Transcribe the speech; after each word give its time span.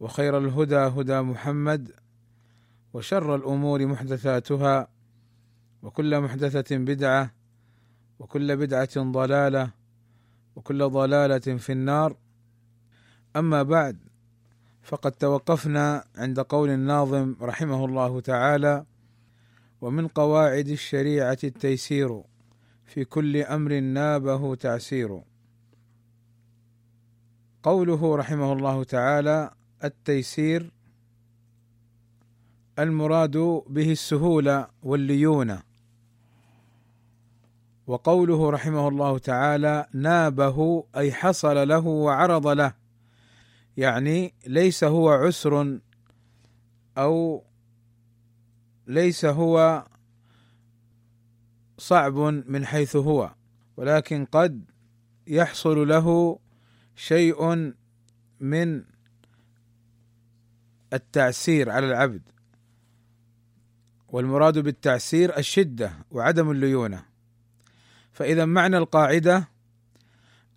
وخير 0.00 0.38
الهدى 0.38 0.76
هدى 0.76 1.20
محمد 1.20 1.92
وشر 2.92 3.34
الأمور 3.34 3.86
محدثاتها 3.86 4.88
وكل 5.82 6.20
محدثة 6.20 6.76
بدعة 6.76 7.30
وكل 8.18 8.56
بدعة 8.56 8.88
ضلالة 8.96 9.70
وكل 10.56 10.88
ضلالة 10.88 11.38
في 11.38 11.72
النار. 11.72 12.16
أما 13.36 13.62
بعد 13.62 13.98
فقد 14.82 15.12
توقفنا 15.12 16.04
عند 16.16 16.40
قول 16.40 16.70
الناظم 16.70 17.36
رحمه 17.42 17.84
الله 17.84 18.20
تعالى 18.20 18.84
ومن 19.80 20.08
قواعد 20.08 20.68
الشريعة 20.68 21.38
التيسير 21.44 22.22
في 22.84 23.04
كل 23.04 23.36
أمر 23.36 23.80
نابه 23.80 24.54
تعسير 24.54 25.22
قوله 27.62 28.16
رحمه 28.16 28.52
الله 28.52 28.84
تعالى 28.84 29.50
التيسير 29.84 30.70
المراد 32.78 33.36
به 33.68 33.92
السهوله 33.92 34.68
والليونة. 34.82 35.62
وقوله 37.86 38.50
رحمه 38.50 38.88
الله 38.88 39.18
تعالى 39.18 39.86
نابه 39.92 40.84
أي 40.96 41.12
حصل 41.12 41.68
له 41.68 41.86
وعرض 41.86 42.46
له. 42.46 42.72
يعني 43.76 44.34
ليس 44.46 44.84
هو 44.84 45.10
عسر 45.10 45.78
أو 46.98 47.44
ليس 48.86 49.24
هو 49.24 49.86
صعب 51.78 52.18
من 52.46 52.66
حيث 52.66 52.96
هو 52.96 53.34
ولكن 53.76 54.24
قد 54.24 54.64
يحصل 55.26 55.88
له 55.88 56.38
شيء 56.96 57.72
من 58.40 58.84
التعسير 60.92 61.70
على 61.70 61.86
العبد 61.86 62.22
والمراد 64.08 64.58
بالتعسير 64.58 65.38
الشدة 65.38 65.92
وعدم 66.10 66.50
الليونة. 66.50 67.04
فإذا 68.12 68.44
معنى 68.44 68.78
القاعدة 68.78 69.48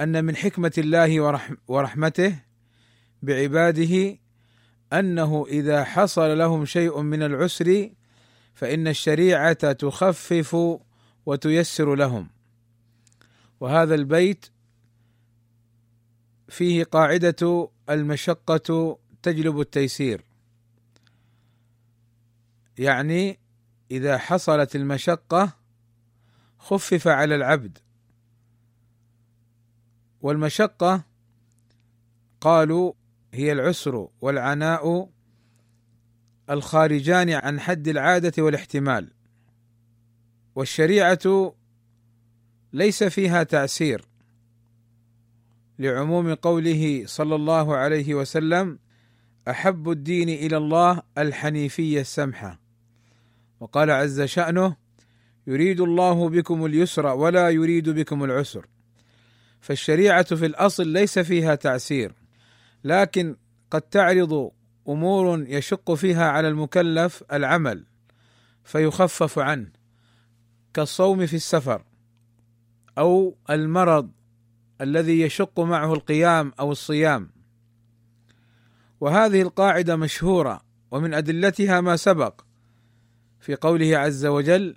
أن 0.01 0.25
من 0.25 0.35
حكمة 0.35 0.71
الله 0.77 1.41
ورحمته 1.67 2.39
بعباده 3.21 4.17
أنه 4.93 5.45
إذا 5.47 5.83
حصل 5.83 6.37
لهم 6.37 6.65
شيء 6.65 7.01
من 7.01 7.23
العسر 7.23 7.89
فإن 8.53 8.87
الشريعة 8.87 9.71
تخفف 9.71 10.57
وتيسر 11.25 11.95
لهم. 11.95 12.29
وهذا 13.59 13.95
البيت 13.95 14.45
فيه 16.49 16.83
قاعدة 16.83 17.69
المشقة 17.89 18.97
تجلب 19.23 19.59
التيسير. 19.59 20.23
يعني 22.77 23.39
إذا 23.91 24.17
حصلت 24.17 24.75
المشقة 24.75 25.53
خفف 26.59 27.07
على 27.07 27.35
العبد. 27.35 27.77
والمشقة 30.21 31.03
قالوا 32.41 32.93
هي 33.33 33.51
العسر 33.51 34.07
والعناء 34.21 35.09
الخارجان 36.49 37.29
عن 37.29 37.59
حد 37.59 37.87
العادة 37.87 38.43
والاحتمال. 38.43 39.11
والشريعة 40.55 41.53
ليس 42.73 43.03
فيها 43.03 43.43
تعسير 43.43 44.05
لعموم 45.79 46.33
قوله 46.33 47.03
صلى 47.05 47.35
الله 47.35 47.75
عليه 47.75 48.13
وسلم 48.15 48.79
أحب 49.49 49.89
الدين 49.89 50.29
إلى 50.29 50.57
الله 50.57 51.01
الحنيفية 51.17 52.01
السمحة. 52.01 52.59
وقال 53.59 53.91
عز 53.91 54.21
شأنه 54.21 54.75
يريد 55.47 55.81
الله 55.81 56.29
بكم 56.29 56.65
اليسر 56.65 57.05
ولا 57.05 57.49
يريد 57.49 57.89
بكم 57.89 58.23
العسر. 58.23 58.65
فالشريعة 59.61 60.35
في 60.35 60.45
الأصل 60.45 60.87
ليس 60.87 61.19
فيها 61.19 61.55
تعسير 61.55 62.13
لكن 62.83 63.35
قد 63.71 63.81
تعرض 63.81 64.51
أمور 64.89 65.45
يشق 65.47 65.93
فيها 65.93 66.29
على 66.29 66.47
المكلف 66.47 67.23
العمل 67.33 67.85
فيخفف 68.63 69.39
عنه 69.39 69.69
كالصوم 70.73 71.25
في 71.25 71.35
السفر 71.35 71.83
أو 72.97 73.37
المرض 73.49 74.11
الذي 74.81 75.21
يشق 75.21 75.59
معه 75.59 75.93
القيام 75.93 76.51
أو 76.59 76.71
الصيام. 76.71 77.29
وهذه 79.01 79.41
القاعدة 79.41 79.95
مشهورة 79.95 80.61
ومن 80.91 81.13
أدلتها 81.13 81.81
ما 81.81 81.95
سبق. 81.95 82.41
في 83.39 83.55
قوله 83.55 83.97
عز 83.97 84.25
وجل 84.25 84.75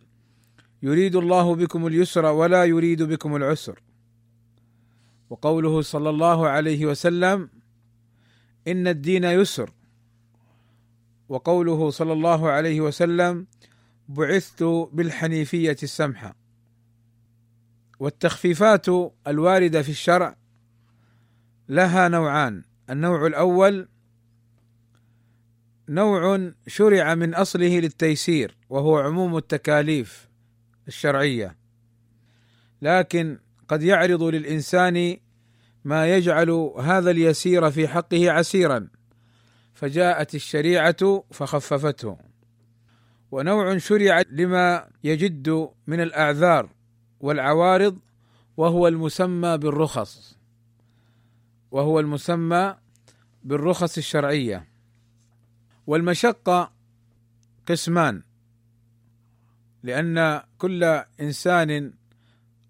يريد 0.83 1.17
الله 1.17 1.55
بكم 1.55 1.87
اليسر 1.87 2.25
ولا 2.25 2.65
يريد 2.65 3.03
بكم 3.03 3.37
العسر. 3.37 3.83
وقوله 5.31 5.83
صلى 5.83 6.11
الله 6.11 6.49
عليه 6.49 6.87
وسلم 6.87 7.51
إن 8.69 8.89
الدين 8.89 9.25
يسر. 9.25 9.71
وقوله 11.29 11.91
صلى 11.91 12.13
الله 12.13 12.51
عليه 12.51 12.81
وسلم 12.81 13.47
بعثت 14.09 14.63
بالحنيفية 14.93 15.77
السمحة. 15.83 16.37
والتخفيفات 18.01 18.87
الواردة 19.27 19.83
في 19.83 19.89
الشرع 19.89 20.37
لها 21.69 22.09
نوعان 22.09 22.63
النوع 22.91 23.27
الأول 23.27 23.89
نوع 25.89 26.53
شرع 26.67 27.15
من 27.15 27.35
أصله 27.35 27.79
للتيسير 27.81 28.57
وهو 28.71 28.99
عموم 28.99 29.37
التكاليف 29.37 30.29
الشرعية. 30.89 31.57
لكن 32.83 33.39
قد 33.69 33.83
يعرض 33.83 34.23
للإنسان 34.23 35.17
ما 35.85 36.17
يجعل 36.17 36.51
هذا 36.81 37.11
اليسير 37.11 37.71
في 37.71 37.89
حقه 37.89 38.31
عسيرا 38.31 38.89
فجاءت 39.75 40.35
الشريعة 40.35 41.25
فخففته. 41.31 42.19
ونوع 43.31 43.79
شرع 43.79 44.23
لما 44.31 44.89
يجد 45.05 45.69
من 45.87 46.01
الأعذار 46.01 46.71
والعوارض 47.21 47.99
وهو 48.57 48.89
المسمى 48.89 49.59
بالرخص. 49.59 50.39
وهو 51.71 52.01
المسمى 52.01 52.77
بالرخص 53.45 53.97
الشرعية. 53.99 54.74
والمشقة 55.87 56.73
قسمان 57.67 58.23
لأن 59.83 60.43
كل 60.59 60.85
إنسان 61.21 61.93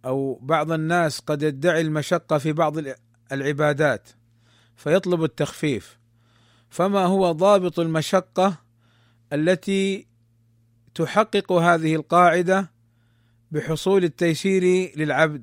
أو 0.05 0.39
بعض 0.43 0.73
الناس 0.73 1.21
قد 1.21 1.43
يدعي 1.43 1.81
المشقة 1.81 2.39
في 2.39 2.53
بعض 2.53 2.75
العبادات 3.33 4.09
فيطلب 4.77 5.25
التخفيف. 5.25 5.99
فما 6.71 7.05
هو 7.05 7.33
ضابط 7.33 7.81
المشقة 7.81 8.57
التي 9.33 10.07
تحقق 10.95 11.53
هذه 11.53 11.95
القاعدة 11.95 12.71
بحصول 13.51 14.05
التيسير 14.05 14.93
للعبد؟ 14.97 15.43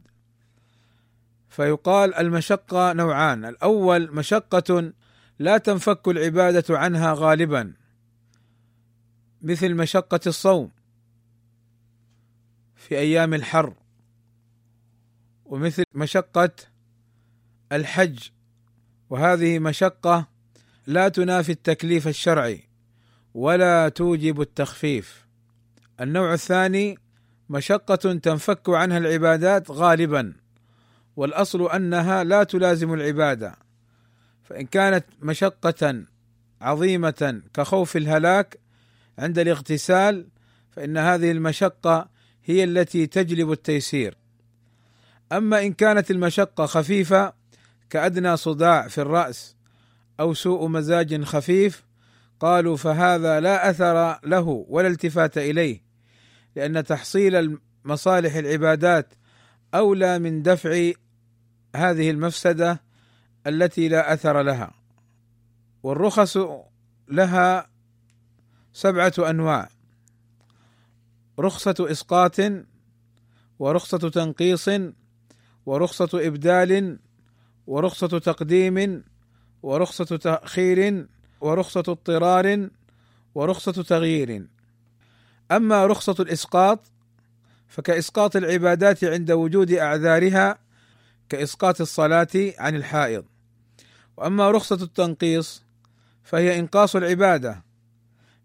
فيقال 1.49 2.15
المشقة 2.15 2.93
نوعان 2.93 3.45
الأول 3.45 4.15
مشقة 4.15 4.93
لا 5.41 5.57
تنفك 5.57 6.07
العبادة 6.07 6.77
عنها 6.77 7.13
غالبا 7.17 7.73
مثل 9.41 9.75
مشقة 9.75 10.19
الصوم 10.27 10.71
في 12.75 12.97
أيام 12.97 13.33
الحر 13.33 13.73
ومثل 15.45 15.83
مشقة 15.93 16.49
الحج 17.71 18.29
وهذه 19.09 19.59
مشقة 19.59 20.27
لا 20.87 21.09
تنافي 21.09 21.51
التكليف 21.51 22.07
الشرعي 22.07 22.63
ولا 23.33 23.89
توجب 23.89 24.41
التخفيف. 24.41 25.25
النوع 26.01 26.33
الثاني 26.33 26.97
مشقة 27.49 27.95
تنفك 27.95 28.69
عنها 28.69 28.97
العبادات 28.97 29.71
غالبا 29.71 30.33
والأصل 31.15 31.71
أنها 31.71 32.23
لا 32.23 32.43
تلازم 32.43 32.93
العبادة. 32.93 33.60
فإن 34.43 34.65
كانت 34.65 35.05
مشقة 35.21 36.03
عظيمة 36.61 37.41
كخوف 37.53 37.97
الهلاك 37.97 38.59
عند 39.17 39.39
الاغتسال 39.39 40.27
فإن 40.71 40.97
هذه 40.97 41.31
المشقة 41.31 42.09
هي 42.45 42.63
التي 42.63 43.07
تجلب 43.07 43.51
التيسير. 43.51 44.17
أما 45.31 45.61
إن 45.61 45.73
كانت 45.73 46.11
المشقة 46.11 46.65
خفيفة 46.65 47.33
كأدنى 47.89 48.37
صداع 48.37 48.87
في 48.87 49.01
الرأس 49.01 49.55
أو 50.19 50.33
سوء 50.33 50.67
مزاج 50.67 51.23
خفيف 51.23 51.83
قالوا 52.39 52.77
فهذا 52.77 53.39
لا 53.39 53.69
أثر 53.69 54.19
له 54.23 54.65
ولا 54.69 54.87
التفات 54.87 55.37
إليه 55.37 55.81
لأن 56.55 56.83
تحصيل 56.83 57.57
مصالح 57.85 58.35
العبادات 58.35 59.13
أولى 59.73 60.19
من 60.19 60.41
دفع 60.41 60.91
هذه 61.75 62.09
المفسدة 62.09 62.81
التي 63.47 63.87
لا 63.87 64.13
أثر 64.13 64.41
لها. 64.41 64.71
والرخص 65.83 66.37
لها 67.07 67.69
سبعة 68.73 69.13
أنواع. 69.19 69.69
رخصة 71.39 71.75
إسقاط 71.79 72.35
ورخصة 73.59 74.09
تنقيص 74.09 74.69
ورخصة 75.65 76.09
إبدال 76.27 76.99
ورخصة 77.67 78.19
تقديم 78.19 79.03
ورخصة 79.63 80.17
تأخير 80.17 81.07
ورخصة 81.41 81.83
اضطرار 81.87 82.69
ورخصة 83.35 83.71
تغيير. 83.71 84.47
أما 85.51 85.85
رخصة 85.85 86.15
الإسقاط 86.19 86.79
فكإسقاط 87.67 88.35
العبادات 88.35 89.03
عند 89.03 89.31
وجود 89.31 89.71
أعذارها 89.71 90.57
كإسقاط 91.31 91.81
الصلاة 91.81 92.53
عن 92.57 92.75
الحائض. 92.75 93.25
وأما 94.17 94.51
رخصة 94.51 94.75
التنقيص 94.75 95.63
فهي 96.23 96.59
إنقاص 96.59 96.95
العبادة 96.95 97.63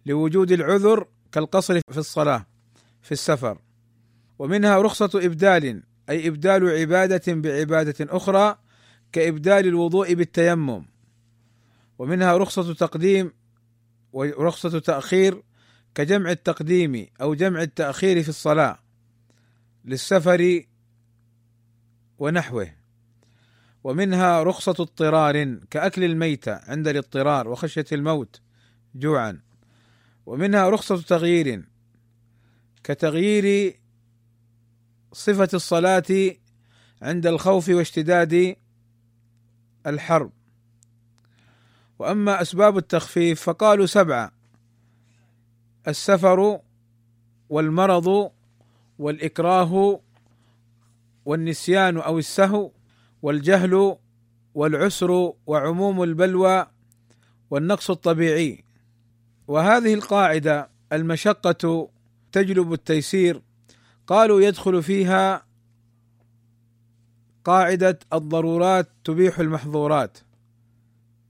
لوجود 0.07 0.53
العذر 0.53 1.07
كالقصر 1.33 1.81
في 1.91 1.99
الصلاة 1.99 2.47
في 3.03 3.13
السفر. 3.13 3.59
ومنها 4.39 4.83
رخصة 4.83 5.11
إبدال 5.15 5.83
أي 6.11 6.29
إبدال 6.29 6.69
عبادة 6.81 7.35
بعبادة 7.35 8.17
أخرى 8.17 8.59
كإبدال 9.13 9.67
الوضوء 9.67 10.15
بالتيمم. 10.15 10.85
ومنها 11.99 12.37
رخصة 12.37 12.75
تقديم 12.75 13.33
ورخصه 14.13 14.79
تأخير 14.79 15.43
كجمع 15.95 16.31
التقديم 16.31 17.07
أو 17.21 17.35
جمع 17.35 17.63
التأخير 17.63 18.23
في 18.23 18.29
الصلاة 18.29 18.79
للسفر 19.85 20.63
ونحوه. 22.19 22.73
ومنها 23.85 24.43
رخصة 24.43 24.71
اضطرار 24.71 25.55
كأكل 25.71 26.05
الميتة 26.05 26.61
عند 26.71 26.89
الاضطرار 26.89 27.49
وخشية 27.49 27.85
الموت 27.93 28.41
جوعا. 28.95 29.41
ومنها 30.27 30.71
رخصة 30.71 31.03
تغيير 31.03 31.65
كتغيير 32.85 33.77
صفة 35.13 35.49
الصلاة 35.55 36.37
عند 37.03 37.27
الخوف 37.27 37.69
واشتداد 37.69 38.57
الحرب. 39.87 40.33
وأما 41.99 42.43
أسباب 42.43 42.77
التخفيف 42.77 43.43
فقالوا 43.43 43.87
سبعة 43.87 44.33
السفر 45.89 46.61
والمرض 47.49 48.33
والإكراه 48.99 50.01
والنسيان 51.27 51.97
أو 51.97 52.19
السهو 52.19 52.71
والجهل 53.23 53.97
والعسر 54.55 55.33
وعموم 55.47 56.03
البلوى 56.03 56.67
والنقص 57.51 57.91
الطبيعي. 57.91 58.65
وهذه 59.49 59.95
القاعدة 59.95 60.71
المشقة 60.93 61.91
تجلب 62.33 62.73
التيسير. 62.73 63.43
قالوا 64.07 64.41
يدخل 64.41 64.83
فيها 64.83 65.47
قاعدة 67.45 67.99
الضرورات 68.13 68.89
تبيح 69.05 69.39
المحظورات 69.39 70.19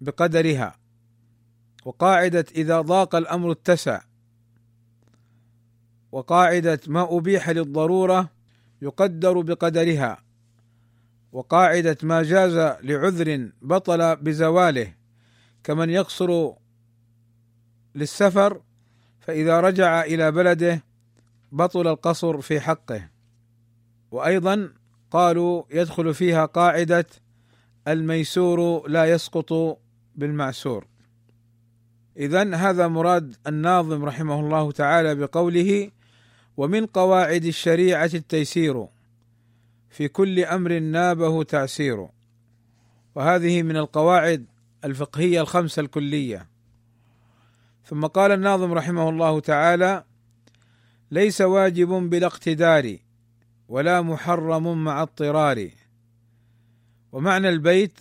بقدرها. 0.01 0.77
وقاعدة 1.85 2.45
إذا 2.55 2.81
ضاق 2.81 3.15
الأمر 3.15 3.53
اتسع. 3.53 4.01
وقاعدة 6.13 6.81
ما 6.87 7.17
أبيح 7.17 7.51
للضرورة 7.51 8.36
يقدر 8.83 9.41
بقدرها 9.41 10.19
وقاعدة 11.33 11.97
ما 12.03 12.23
جاز 12.23 12.77
لعذر 12.83 13.51
بطل 13.63 14.17
بزواله 14.17 14.95
كمن 15.65 15.91
يقصر 15.91 16.53
للسفر 17.95 18.61
فإذا 19.21 19.61
رجع 19.61 20.03
إلى 20.05 20.33
بلده 20.33 20.83
بطل 21.53 21.89
القصر 21.89 22.41
في 22.41 22.61
حقه. 22.61 23.09
وأيضا 24.11 24.73
قالوا 25.11 25.63
يدخل 25.71 26.15
فيها 26.15 26.47
قاعدة 26.47 27.07
الميسور 27.89 28.89
لا 28.89 29.05
يسقط 29.05 29.79
بالمعسور 30.17 30.87
اذا 32.17 32.55
هذا 32.55 32.89
مراد 32.89 33.37
الناظم 33.47 34.05
رحمه 34.05 34.41
الله 34.41 34.73
تعالى 34.73 35.15
بقوله 35.15 35.91
ومن 36.57 36.87
قواعد 36.87 37.45
الشريعة 37.45 38.11
التيسير. 38.15 38.87
في 39.91 40.09
كل 40.09 40.45
أمر 40.45 40.79
نابه 40.79 41.43
تعسير 41.43 42.09
وهذه 43.15 43.63
من 43.63 43.77
القواعد 43.77 44.47
الفقهية 44.85 45.41
الخمسة 45.41 45.81
الكلية. 45.81 46.49
ثم 47.85 48.07
قال 48.07 48.33
الناظم 48.33 48.73
رحمه 48.73 49.09
الله 49.09 49.41
تعالى 49.41 50.05
ليس 51.11 51.41
واجب 51.41 51.89
بلا 51.89 52.27
اقتدار 52.27 52.97
ولا 53.69 54.03
محرم 54.03 54.85
مع 54.85 55.03
اضطرار. 55.03 55.71
ومعنى 57.13 57.49
البيت 57.49 57.99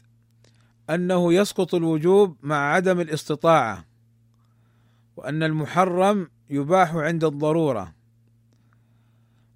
أنه 0.89 1.33
يسقط 1.33 1.75
الوجوب 1.75 2.37
مع 2.41 2.73
عدم 2.73 2.99
الاستطاعة 2.99 3.85
وأن 5.15 5.43
المحرم 5.43 6.29
يباح 6.49 6.95
عند 6.95 7.23
الضرورة. 7.23 7.93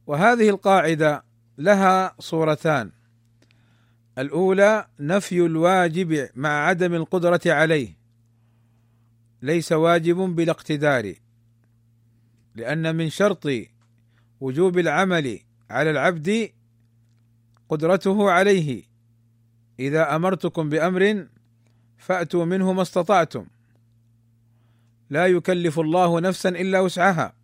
وهذه 0.10 0.50
القاعدة 0.50 1.24
لها 1.58 2.16
صورتان. 2.20 2.92
الأولى 4.18 4.88
نفي 5.00 5.46
الواجب 5.46 6.30
مع 6.36 6.50
عدم 6.50 6.94
القدرة 6.94 7.42
عليه. 7.46 7.98
ليس 9.42 9.72
واجب 9.72 10.16
بلا 10.16 10.52
اقتدار 10.52 11.14
لأن 12.56 12.96
من 12.96 13.10
شرط 13.10 13.48
وجوب 14.40 14.78
العمل 14.78 15.40
على 15.70 15.92
العبد 15.92 16.50
قدرته 17.70 18.32
عليه. 18.32 18.84
إذا 19.80 20.16
أمرتكم 20.16 20.70
بأمر 20.70 21.28
فأتوا 21.98 22.46
منه 22.46 22.74
ما 22.74 22.82
استطعتم. 22.82 23.46
لا 25.10 25.28
يكلف 25.28 25.80
الله 25.80 26.20
نفسا 26.20 26.50
إلا 26.50 26.80
وسعها. 26.80 27.39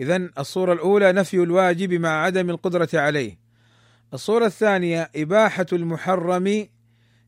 اذا 0.00 0.30
الصورة 0.38 0.72
الأولى 0.72 1.12
نفي 1.12 1.36
الواجب 1.36 1.92
مع 1.92 2.08
عدم 2.08 2.50
القدرة 2.50 2.88
عليه. 2.94 3.38
الصورة 4.14 4.46
الثانية 4.46 5.10
إباحة 5.16 5.66
المحرم 5.72 6.68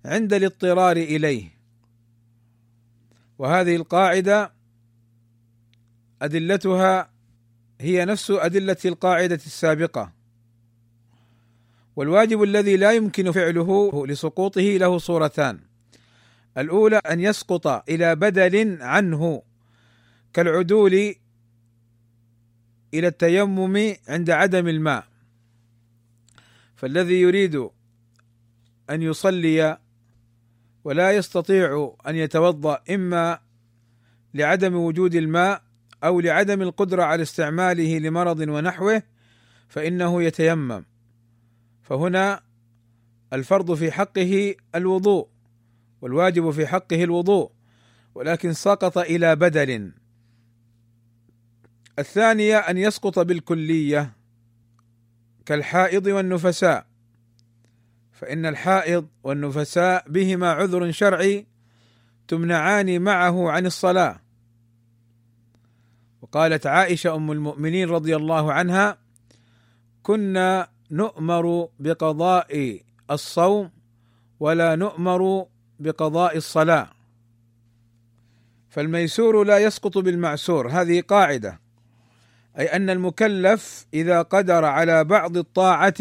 عند 0.05 0.33
الاضطرار 0.33 0.97
إليه. 0.97 1.59
وهذه 3.39 3.77
القاعدة 3.77 4.53
أدلتها 6.23 7.11
هي 7.81 8.05
نفس 8.05 8.31
أدلة 8.31 8.77
القاعدة 8.85 9.41
السابقة. 9.47 10.13
والواجب 11.97 12.43
الذي 12.43 12.77
لا 12.77 12.93
يمكن 12.93 13.33
فعله 13.33 14.07
لسقوطه 14.07 14.61
له 14.61 14.99
صورتان. 14.99 15.61
الأولى 16.59 16.97
أن 16.97 17.21
يسقط 17.21 17.67
إلى 17.67 18.17
بدل 18.17 18.83
عنه 18.83 19.43
كالعدول 20.33 21.15
إلى 22.95 23.07
التيمم 23.07 23.95
عند 24.09 24.31
عدم 24.31 24.69
الماء. 24.69 25.05
فالذي 26.77 27.21
يريد 27.21 27.69
أن 28.91 29.03
يصلي 29.03 29.79
ولا 30.85 31.13
يستطيع 31.13 31.97
أن 32.07 32.17
يتوضأ 32.17 32.81
إما 32.91 33.39
لعدم 34.35 34.75
وجود 34.75 35.15
الماء 35.15 35.63
أو 36.05 36.21
لعدم 36.21 36.63
القدرة 36.63 37.03
على 37.03 37.23
استعماله 37.23 37.99
لمرض 37.99 38.41
ونحوه 38.41 39.03
فإنه 39.69 40.23
يتيمم. 40.23 40.85
فهنا 41.83 42.41
الفرض 43.33 43.75
في 43.75 43.93
حقه 43.93 44.55
الوضوء 44.75 45.29
والواجب 46.01 46.51
في 46.51 46.67
حقه 46.67 47.05
الوضوء 47.05 47.51
ولكن 48.15 48.53
سقط 48.53 48.99
إلى 48.99 49.37
بدل. 49.37 49.93
الثانية 51.99 52.59
أن 52.59 52.79
يسقط 52.79 53.19
بالكلية 53.19 54.13
كالحائض 55.47 56.07
والنفساء 56.07 56.87
فإن 58.13 58.47
الحائض 58.47 59.07
والنفساء 59.23 60.05
بهما 60.09 60.53
عذر 60.53 60.91
شرعي 60.91 61.47
تمنعان 62.29 63.03
معه 63.03 63.51
عن 63.51 63.67
الصلاة. 63.67 64.21
وقالت 66.23 66.67
عائشة 66.67 67.15
أم 67.15 67.33
المؤمنين 67.33 67.89
رضي 67.89 68.17
الله 68.17 68.53
عنها 68.53 68.99
كنا 70.03 70.69
نؤمر 70.91 71.69
بقضاء 71.81 72.81
الصوم 73.11 73.71
ولا 74.41 74.77
نؤمر 74.77 75.47
بقضاء 75.79 76.37
الصلاة. 76.37 76.89
فالميسور 78.71 79.45
لا 79.45 79.59
يسقط 79.59 79.99
بالمعسور 79.99 80.69
هذه 80.69 81.01
قاعدة. 81.01 81.68
أي 82.59 82.67
أن 82.67 82.91
المكلف 82.91 83.87
إذا 83.95 84.23
قدر 84.23 84.65
على 84.65 85.05
بعض 85.05 85.37
الطاعة 85.37 85.95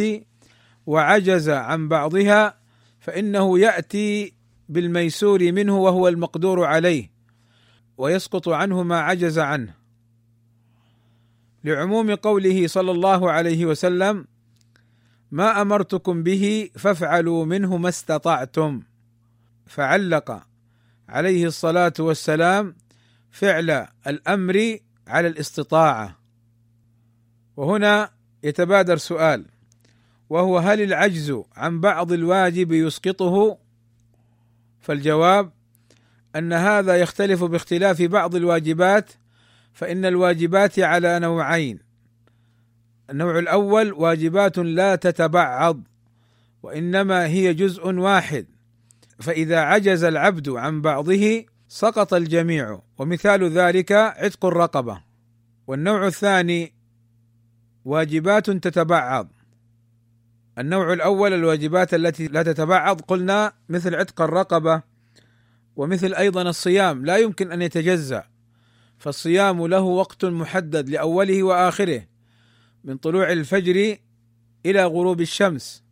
وعجز 0.85 1.49
عن 1.49 1.87
بعضها 1.87 2.57
فإنه 2.99 3.59
يأتي 3.59 4.33
بالميسور 4.69 5.51
منه 5.51 5.77
وهو 5.77 6.07
المقدور 6.07 6.65
عليه 6.65 7.11
ويسقط 7.97 8.49
عنه 8.49 8.83
ما 8.83 8.99
عجز 8.99 9.39
عنه. 9.39 9.73
لعموم 11.63 12.15
قوله 12.15 12.67
صلى 12.67 12.91
الله 12.91 13.31
عليه 13.31 13.65
وسلم 13.65 14.25
ما 15.31 15.61
أمرتكم 15.61 16.23
به 16.23 16.69
فافعلوا 16.75 17.45
منه 17.45 17.77
ما 17.77 17.89
استطعتم. 17.89 18.81
فعلق 19.65 20.43
عليه 21.09 21.45
الصلاة 21.45 21.93
والسلام 21.99 22.75
فعل 23.31 23.87
الأمر 24.07 24.77
على 25.07 25.27
الاستطاعة. 25.27 26.26
وهنا 27.57 28.09
يتبادر 28.43 28.97
سؤال 28.97 29.45
وهو 30.29 30.57
هل 30.57 30.81
العجز 30.81 31.41
عن 31.55 31.81
بعض 31.81 32.11
الواجب 32.11 32.71
يسقطه؟ 32.71 33.57
فالجواب 34.81 35.51
أن 36.35 36.53
هذا 36.53 36.97
يختلف 36.97 37.43
باختلاف 37.43 38.01
بعض 38.01 38.35
الواجبات 38.35 39.11
فإن 39.73 40.05
الواجبات 40.05 40.79
على 40.79 41.19
نوعين 41.19 41.79
النوع 43.09 43.39
الأول 43.39 43.93
واجبات 43.93 44.57
لا 44.57 44.95
تتبعض 44.95 45.83
وإنما 46.63 47.27
هي 47.27 47.53
جزء 47.53 47.87
واحد 47.87 48.45
فإذا 49.19 49.59
عجز 49.59 50.03
العبد 50.03 50.49
عن 50.49 50.81
بعضه 50.81 51.45
سقط 51.67 52.13
الجميع 52.13 52.81
ومثال 52.97 53.49
ذلك 53.49 53.91
عتق 53.91 54.45
الرقبة 54.45 55.01
والنوع 55.67 56.07
الثاني 56.07 56.76
واجبات 57.87 58.49
تتبعض. 58.49 59.33
النوع 60.57 60.93
الأول 60.93 61.33
الواجبات 61.33 61.93
التي 61.93 62.27
لا 62.27 62.43
تتبعض 62.43 63.01
قلنا 63.01 63.53
مثل 63.69 63.95
عتق 63.95 64.21
الرقبة 64.21 64.81
ومثل 65.75 66.13
أيضا 66.13 66.41
الصيام 66.41 67.05
لا 67.05 67.17
يمكن 67.17 67.51
أن 67.51 67.61
يتجزأ. 67.61 68.23
فالصيام 68.97 69.67
له 69.67 69.81
وقت 69.81 70.25
محدد 70.25 70.89
لأوله 70.89 71.43
وآخره 71.43 72.07
من 72.83 72.97
طلوع 72.97 73.31
الفجر 73.31 73.97
إلى 74.65 74.85
غروب 74.85 75.21
الشمس. 75.21 75.83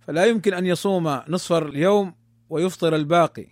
فلا 0.00 0.26
يمكن 0.26 0.54
أن 0.54 0.66
يصوم 0.66 1.20
نصف 1.28 1.52
اليوم 1.52 2.14
ويفطر 2.50 2.96
الباقي. 2.96 3.46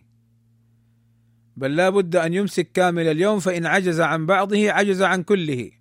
بل 1.56 1.76
لا 1.76 1.90
بد 1.90 2.16
أن 2.16 2.34
يمسك 2.34 2.72
كامل 2.72 3.08
اليوم 3.08 3.38
فإن 3.38 3.66
عجز 3.66 4.00
عن 4.00 4.26
بعضه 4.26 4.70
عجز 4.70 5.02
عن 5.02 5.22
كله. 5.22 5.79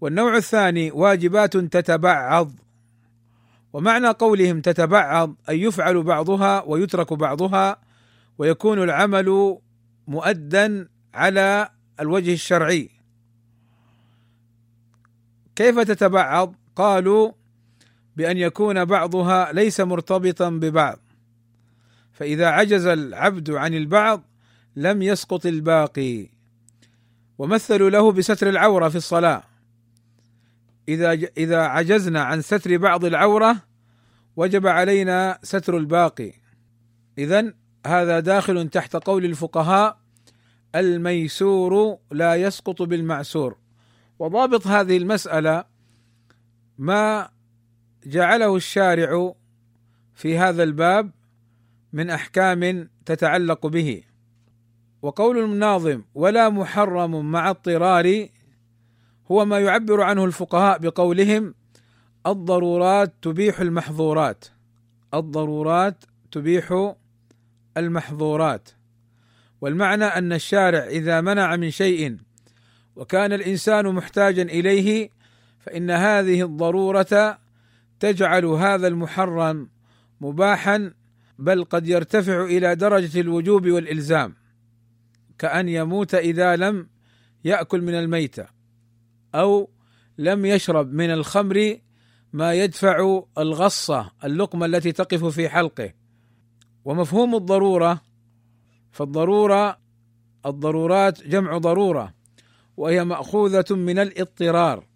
والنوع 0.00 0.36
الثاني 0.36 0.90
واجبات 0.90 1.56
تتبعض. 1.56 2.52
ومعنى 3.72 4.08
قولهم 4.08 4.60
تتبعض 4.60 5.34
أي 5.48 5.62
يفعل 5.62 6.02
بعضها 6.02 6.62
ويترك 6.66 7.12
بعضها 7.12 7.76
ويكون 8.38 8.82
العمل 8.82 9.58
مؤدا 10.08 10.88
على 11.14 11.68
الوجه 12.00 12.32
الشرعي. 12.32 12.90
كيف 15.56 15.78
تتبعض؟ 15.78 16.54
قالوا 16.76 17.32
بأن 18.16 18.36
يكون 18.36 18.84
بعضها 18.84 19.52
ليس 19.52 19.80
مرتبطا 19.80 20.50
ببعض. 20.50 20.98
فإذا 22.12 22.46
عجز 22.46 22.86
العبد 22.86 23.50
عن 23.50 23.74
البعض 23.74 24.22
لم 24.76 25.02
يسقط 25.02 25.46
الباقي. 25.46 26.28
ومثلوا 27.38 27.90
له 27.90 28.12
بستر 28.12 28.48
العورة 28.48 28.88
في 28.88 28.96
الصلاة. 28.96 29.49
إذا 30.90 31.12
إذا 31.12 31.60
عجزنا 31.60 32.22
عن 32.22 32.42
ستر 32.42 32.76
بعض 32.76 33.04
العورة 33.04 33.56
وجب 34.36 34.66
علينا 34.66 35.38
ستر 35.42 35.76
الباقي. 35.76 36.32
اذا 37.18 37.54
هذا 37.86 38.20
داخل 38.20 38.68
تحت 38.68 38.96
قول 38.96 39.24
الفقهاء 39.24 40.00
الميسور 40.74 41.98
لا 42.10 42.34
يسقط 42.34 42.82
بالمعسور. 42.82 43.56
وضابط 44.18 44.66
هذه 44.66 44.96
المسألة 44.96 45.64
ما 46.78 47.28
جعله 48.06 48.56
الشارع 48.56 49.34
في 50.14 50.38
هذا 50.38 50.62
الباب 50.62 51.10
من 51.92 52.10
أحكام 52.10 52.88
تتعلق 53.06 53.66
به. 53.66 54.02
وقول 55.02 55.44
الناظم 55.44 56.02
ولا 56.14 56.48
محرم 56.48 57.30
مع 57.30 57.50
اضطرار 57.50 58.28
هو 59.30 59.44
ما 59.44 59.58
يعبر 59.58 60.00
عنه 60.00 60.24
الفقهاء 60.24 60.78
بقولهم 60.78 61.54
الضرورات 62.26 63.14
تبيح 63.22 63.60
المحظورات. 63.60 64.44
الضرورات 65.14 66.04
تبيح 66.32 66.94
المحظورات. 67.76 68.68
والمعنى 69.60 70.04
أن 70.04 70.32
الشارع 70.32 70.84
إذا 70.84 71.20
منع 71.20 71.56
من 71.56 71.70
شيء 71.70 72.16
وكان 72.96 73.32
الإنسان 73.32 73.86
محتاجا 73.86 74.42
إليه 74.42 75.10
فإن 75.58 75.90
هذه 75.90 76.42
الضرورة 76.42 77.38
تجعل 78.00 78.44
هذا 78.44 78.88
المحرم 78.88 79.68
مباحا 80.20 80.92
بل 81.38 81.64
قد 81.64 81.88
يرتفع 81.88 82.44
إلى 82.44 82.74
درجة 82.74 83.20
الوجوب 83.20 83.66
والإلزام. 83.66 84.34
كأن 85.38 85.68
يموت 85.68 86.14
إذا 86.14 86.56
لم 86.56 86.88
يأكل 87.44 87.80
من 87.82 87.94
الميتة. 87.94 88.59
أو 89.34 89.70
لم 90.18 90.46
يشرب 90.46 90.92
من 90.92 91.10
الخمر 91.10 91.78
ما 92.32 92.54
يدفع 92.54 93.22
الغصة 93.38 94.10
اللقمة 94.24 94.66
التي 94.66 94.92
تقف 94.92 95.24
في 95.24 95.48
حلقه. 95.48 95.92
ومفهوم 96.84 97.34
الضرورة 97.34 98.00
فالضرورة 98.92 99.78
الضرورات 100.46 101.22
جمع 101.26 101.58
ضرورة 101.58 102.14
وهي 102.76 103.04
مأخوذة 103.04 103.64
من 103.70 103.98
الاضطرار. 103.98 104.86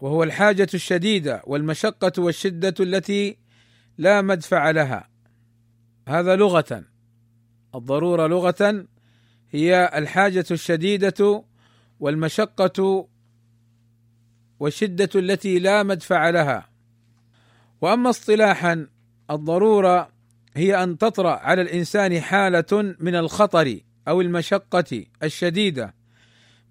وهو 0.00 0.22
الحاجة 0.22 0.68
الشديدة 0.74 1.42
والمشقة 1.46 2.12
والشدة 2.18 2.74
التي 2.80 3.38
لا 3.98 4.22
مدفع 4.22 4.70
لها. 4.70 5.08
هذا 6.08 6.36
لغة. 6.36 6.84
الضرورة 7.74 8.26
لغة 8.26 8.86
هي 9.50 9.90
الحاجة 9.94 10.44
الشديدة 10.50 11.44
والمشقة 12.00 13.08
والشدة 14.60 15.10
التي 15.14 15.58
لا 15.58 15.82
مدفع 15.82 16.30
لها. 16.30 16.68
وأما 17.80 18.10
اصطلاحا 18.10 18.86
الضرورة 19.30 20.08
هي 20.56 20.82
أن 20.82 20.98
تطرأ 20.98 21.30
على 21.30 21.62
الإنسان 21.62 22.20
حالة 22.20 22.94
من 23.00 23.14
الخطر 23.14 23.80
أو 24.08 24.20
المشقة 24.20 25.04
الشديدة 25.22 25.94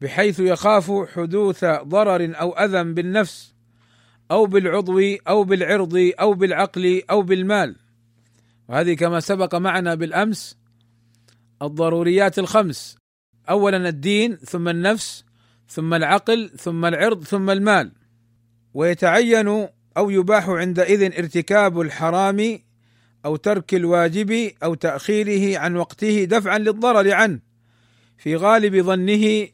بحيث 0.01 0.39
يخاف 0.39 0.91
حدوث 1.15 1.65
ضرر 1.65 2.33
أو 2.41 2.51
أذى 2.51 2.83
بالنفس 2.83 3.55
أو 4.31 4.45
بالعضو 4.45 4.99
أو 5.27 5.43
بالعرض 5.43 6.11
أو 6.19 6.33
بالعقل 6.33 7.01
أو 7.09 7.21
بالمال. 7.21 7.75
وهذه 8.67 8.93
كما 8.93 9.19
سبق 9.19 9.55
معنا 9.55 9.95
بالأمس 9.95 10.57
الضروريات 11.61 12.39
الخمس. 12.39 12.97
اولا 13.49 13.89
الدين 13.89 14.35
ثم 14.35 14.69
النفس 14.69 15.25
ثم 15.69 15.93
العقل 15.93 16.51
ثم 16.57 16.85
العرض 16.85 17.23
ثم 17.23 17.49
المال. 17.49 17.91
ويتعين 18.73 19.67
أو 19.97 20.09
يباح 20.09 20.49
عندئذ 20.49 21.03
ارتكاب 21.03 21.81
الحرام 21.81 22.59
أو 23.25 23.35
ترك 23.35 23.73
الواجب 23.73 24.51
أو 24.63 24.73
تأخيره 24.73 25.59
عن 25.59 25.75
وقته 25.75 26.23
دفعا 26.23 26.57
للضرر 26.57 27.13
عنه. 27.13 27.39
في 28.17 28.35
غالب 28.35 28.81
ظنه 28.81 29.47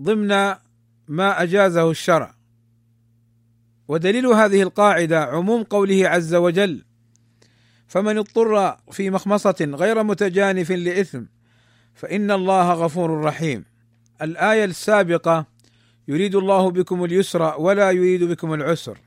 ضمن 0.00 0.28
ما 1.08 1.42
أجازه 1.42 1.90
الشرع. 1.90 2.34
ودليل 3.88 4.26
هذه 4.26 4.62
القاعدة 4.62 5.24
عموم 5.24 5.62
قوله 5.62 6.08
عز 6.08 6.34
وجل 6.34 6.84
فمن 7.86 8.18
اضطر 8.18 8.76
في 8.90 9.10
مخمصة 9.10 9.56
غير 9.60 10.02
متجانف 10.02 10.72
لإثم 10.72 11.22
فإن 11.94 12.30
الله 12.30 12.72
غفور 12.72 13.20
رحيم. 13.20 13.64
الآية 14.22 14.64
السابقة 14.64 15.46
يريد 16.08 16.34
الله 16.34 16.70
بكم 16.70 17.04
اليسر 17.04 17.60
ولا 17.60 17.90
يريد 17.90 18.24
بكم 18.24 18.54
العسر. 18.54 18.98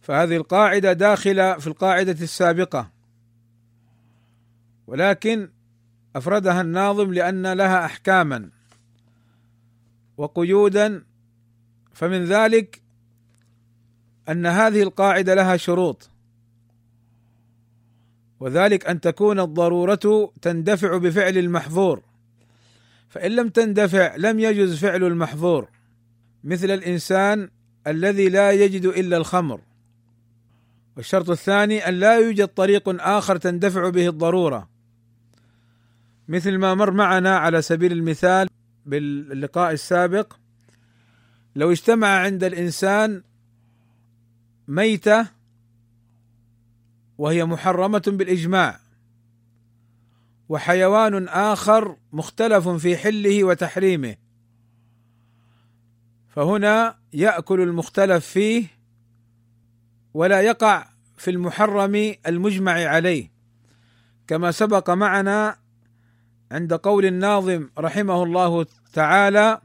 فهذه 0.00 0.36
القاعدة 0.36 0.92
داخلة 0.92 1.58
في 1.58 1.66
القاعدة 1.66 2.12
السابقة. 2.12 2.90
ولكن 4.86 5.50
أفردها 6.16 6.60
الناظم 6.60 7.12
لأن 7.12 7.52
لها 7.52 7.84
احكاما 7.84 8.50
وقيودا. 10.16 11.04
فمن 11.92 12.24
ذلك 12.24 12.82
أن 14.28 14.46
هذه 14.46 14.82
القاعدة 14.82 15.34
لها 15.34 15.56
شروط. 15.56 16.11
وذلك 18.42 18.86
أن 18.86 19.00
تكون 19.00 19.40
الضرورة 19.40 20.32
تندفع 20.42 20.96
بفعل 20.96 21.38
المحظور. 21.38 22.02
فإن 23.08 23.30
لم 23.30 23.48
تندفع 23.48 24.16
لم 24.16 24.40
يجز 24.40 24.78
فعل 24.78 25.04
المحظور. 25.04 25.68
مثل 26.44 26.70
الإنسان 26.70 27.50
الذي 27.86 28.28
لا 28.28 28.50
يجد 28.50 28.86
إلا 28.86 29.16
الخمر. 29.16 29.60
والشرط 30.96 31.30
الثاني 31.30 31.88
أن 31.88 31.94
لا 31.94 32.18
يوجد 32.18 32.48
طريق 32.48 32.88
آخر 32.88 33.36
تندفع 33.36 33.88
به 33.88 34.08
الضرورة. 34.08 34.68
مثل 36.28 36.58
ما 36.58 36.74
مر 36.74 36.90
معنا 36.90 37.36
على 37.36 37.62
سبيل 37.62 37.92
المثال 37.92 38.48
باللقاء 38.86 39.72
السابق 39.72 40.36
لو 41.56 41.70
اجتمع 41.70 42.08
عند 42.08 42.44
الإنسان 42.44 43.22
ميتة 44.68 45.41
وهي 47.18 47.44
محرمة 47.44 48.02
بالإجماع. 48.06 48.80
وحيوان 50.48 51.28
آخر 51.28 51.96
مختلف 52.12 52.68
في 52.68 52.96
حله 52.96 53.44
وتحريمه. 53.44 54.16
فهنا 56.28 56.96
يأكل 57.12 57.60
المختلف 57.60 58.26
فيه 58.26 58.66
ولا 60.14 60.40
يقع 60.40 60.86
في 61.16 61.30
المحرم 61.30 62.14
المجمع 62.26 62.72
عليه. 62.72 63.30
كما 64.26 64.50
سبق 64.50 64.90
معنا 64.90 65.56
عند 66.52 66.72
قول 66.72 67.06
الناظم 67.06 67.68
رحمه 67.78 68.22
الله 68.22 68.66
تعالى 68.92 69.60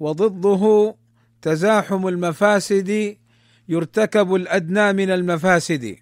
وضده 0.00 0.94
تزاحم 1.42 2.08
المفاسد 2.08 3.16
يرتكب 3.68 4.34
الأدنى 4.34 4.92
من 4.92 5.10
المفاسد. 5.10 5.96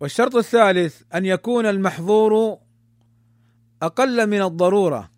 والشرط 0.00 0.36
الثالث 0.36 1.02
أن 1.14 1.26
يكون 1.26 1.66
المحظور 1.66 2.58
أقل 3.82 4.26
من 4.26 4.42
الضرورة 4.42 5.10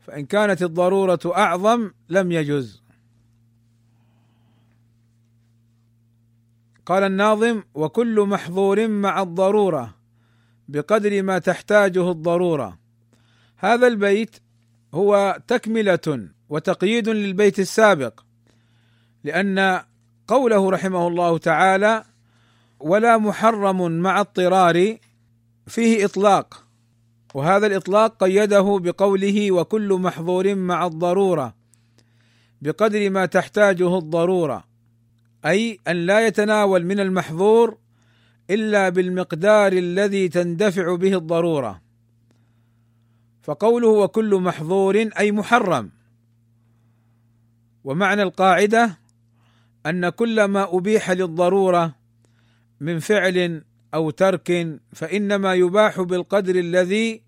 فإن 0.00 0.26
كانت 0.26 0.62
الضرورة 0.62 1.20
أعظم 1.26 1.90
لم 2.08 2.32
يجز. 2.32 2.82
قال 6.86 7.02
الناظم 7.02 7.62
وكل 7.74 8.20
محظور 8.20 8.88
مع 8.88 9.22
الضرورة 9.22 9.94
بقدر 10.68 11.22
ما 11.22 11.38
تحتاجه 11.38 12.10
الضرورة. 12.10 12.78
هذا 13.56 13.86
البيت 13.86 14.36
هو 14.94 15.40
تكملة 15.46 16.28
وتقييد 16.48 17.08
للبيت 17.08 17.58
السابق 17.58 18.20
لأن 19.24 19.80
قوله 20.28 20.70
رحمه 20.70 21.08
الله 21.08 21.38
تعالى 21.38 22.04
ولا 22.84 23.18
محرم 23.18 23.92
مع 23.92 24.20
اضطرار 24.20 24.96
فيه 25.66 26.04
إطلاق. 26.04 26.64
وهذا 27.34 27.66
الإطلاق 27.66 28.24
قيده 28.24 28.78
بقوله 28.82 29.52
وكل 29.52 29.92
محظور 29.92 30.54
مع 30.54 30.86
الضرورة 30.86 31.54
بقدر 32.62 33.10
ما 33.10 33.26
تحتاجه 33.26 33.98
الضرورة. 33.98 34.64
أي 35.46 35.78
أن 35.88 35.96
لا 35.96 36.26
يتناول 36.26 36.84
من 36.84 37.00
المحظور 37.00 37.78
إلا 38.50 38.88
بالمقدار 38.88 39.72
الذي 39.72 40.28
تندفع 40.28 40.94
به 40.94 41.14
الضرورة. 41.16 41.80
فقوله 43.42 43.88
وكل 43.88 44.34
محظور 44.34 45.08
أي 45.18 45.32
محرم. 45.32 45.90
ومعنى 47.84 48.22
القاعدة 48.22 48.98
أن 49.86 50.08
كل 50.08 50.44
ما 50.44 50.76
أبيح 50.76 51.10
للضرورة 51.10 52.03
من 52.80 52.98
فعل 52.98 53.64
أو 53.94 54.10
ترك 54.10 54.78
فإنما 54.92 55.54
يباح 55.54 56.00
بالقدر 56.00 56.56
الذي 56.56 57.22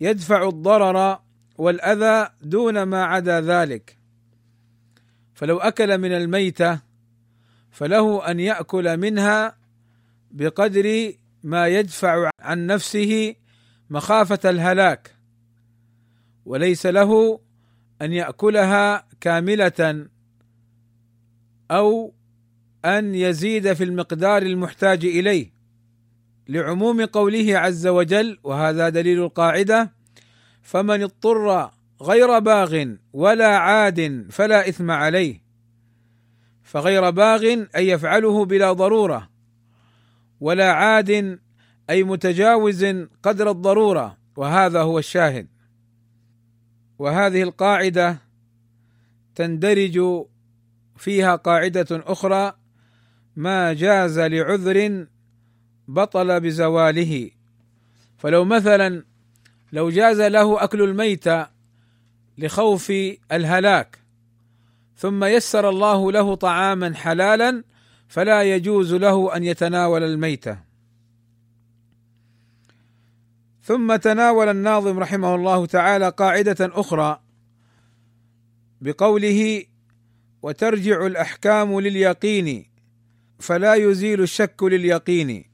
يدفع 0.00 0.48
الضرر 0.48 1.18
والأذى 1.58 2.30
دون 2.42 2.82
ما 2.82 3.04
عدا 3.04 3.40
ذلك. 3.40 3.98
فلو 5.34 5.58
أكل 5.58 5.98
من 5.98 6.12
الميتة 6.12 6.80
فله 7.70 8.30
أن 8.30 8.40
يأكل 8.40 8.96
منها 8.96 9.58
بقدر 10.30 11.12
ما 11.42 11.66
يدفع 11.66 12.30
عن 12.40 12.66
نفسه 12.66 13.34
مخافة 13.90 14.50
الهلاك. 14.50 15.14
وليس 16.44 16.86
له 16.86 17.40
أن 18.02 18.12
يأكلها 18.12 19.08
كاملة 19.20 20.08
أو 21.70 22.14
أن 22.84 23.14
يزيد 23.14 23.72
في 23.72 23.84
المقدار 23.84 24.42
المحتاج 24.42 25.04
إليه 25.04 25.52
لعموم 26.48 27.04
قوله 27.04 27.58
عز 27.58 27.86
وجل 27.86 28.38
وهذا 28.44 28.88
دليل 28.88 29.22
القاعدة 29.22 29.92
فمن 30.62 31.02
اضطر 31.02 31.70
غير 32.02 32.38
باغ 32.38 32.86
ولا 33.12 33.56
عاد 33.56 34.26
فلا 34.30 34.68
إثم 34.68 34.90
عليه 34.90 35.42
فغير 36.62 37.10
باغ 37.10 37.44
أي 37.76 37.88
يفعله 37.88 38.44
بلا 38.44 38.72
ضرورة 38.72 39.28
ولا 40.40 40.72
عاد 40.72 41.38
أي 41.90 42.04
متجاوز 42.04 42.84
قدر 43.22 43.50
الضرورة 43.50 44.16
وهذا 44.36 44.82
هو 44.82 44.98
الشاهد. 44.98 45.48
وهذه 46.98 47.42
القاعدة 47.42 48.18
تندرج 49.34 50.24
فيها 50.96 51.36
قاعدة 51.36 51.86
أخرى 51.90 52.52
ما 53.36 53.72
جاز 53.72 54.18
لعذر 54.18 55.06
بطل 55.88 56.40
بزواله. 56.40 57.30
فلو 58.18 58.44
مثلا 58.44 59.04
لو 59.72 59.90
جاز 59.90 60.20
له 60.20 60.64
أكل 60.64 60.82
الميت 60.82 61.24
لخوف 62.38 62.92
الهلاك 63.32 63.98
ثم 64.96 65.24
يسر 65.24 65.68
الله 65.68 66.12
له 66.12 66.34
طعاما 66.34 66.94
حلالا 66.94 67.64
فلا 68.08 68.42
يجوز 68.42 68.94
له 68.94 69.36
أن 69.36 69.44
يتناول 69.44 70.02
الميته 70.02 70.58
ثم 73.62 73.96
تناول 73.96 74.48
الناظم 74.48 74.98
رحمه 74.98 75.34
الله 75.34 75.66
تعالى 75.66 76.08
قاعدة 76.08 76.56
أخرى 76.60 77.20
بقوله 78.80 79.64
وترجع 80.42 81.06
الأحكام 81.06 81.80
لليقين 81.80 82.66
فلا 83.38 83.74
يزيل 83.74 84.22
الشك 84.22 84.62
لليقين. 84.62 85.44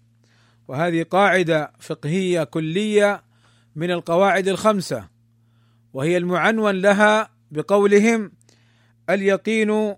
وهذه 0.69 1.03
قاعدة 1.03 1.73
فقهية 1.81 2.45
كلية 2.45 3.23
من 3.77 3.91
القواعد 3.91 4.49
الخمسة 4.49 5.09
وهي 5.93 6.17
المعنون 6.17 6.75
لها 6.75 7.31
بقولهم 7.51 8.33
اليقين 9.11 9.95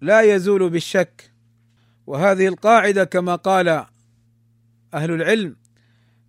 لا 0.00 0.20
يزول 0.20 0.70
بالشك. 0.70 1.30
وهذه 2.06 2.48
القاعدة 2.48 3.04
كما 3.04 3.34
قال 3.34 3.68
أهل 4.94 5.10
العلم 5.10 5.56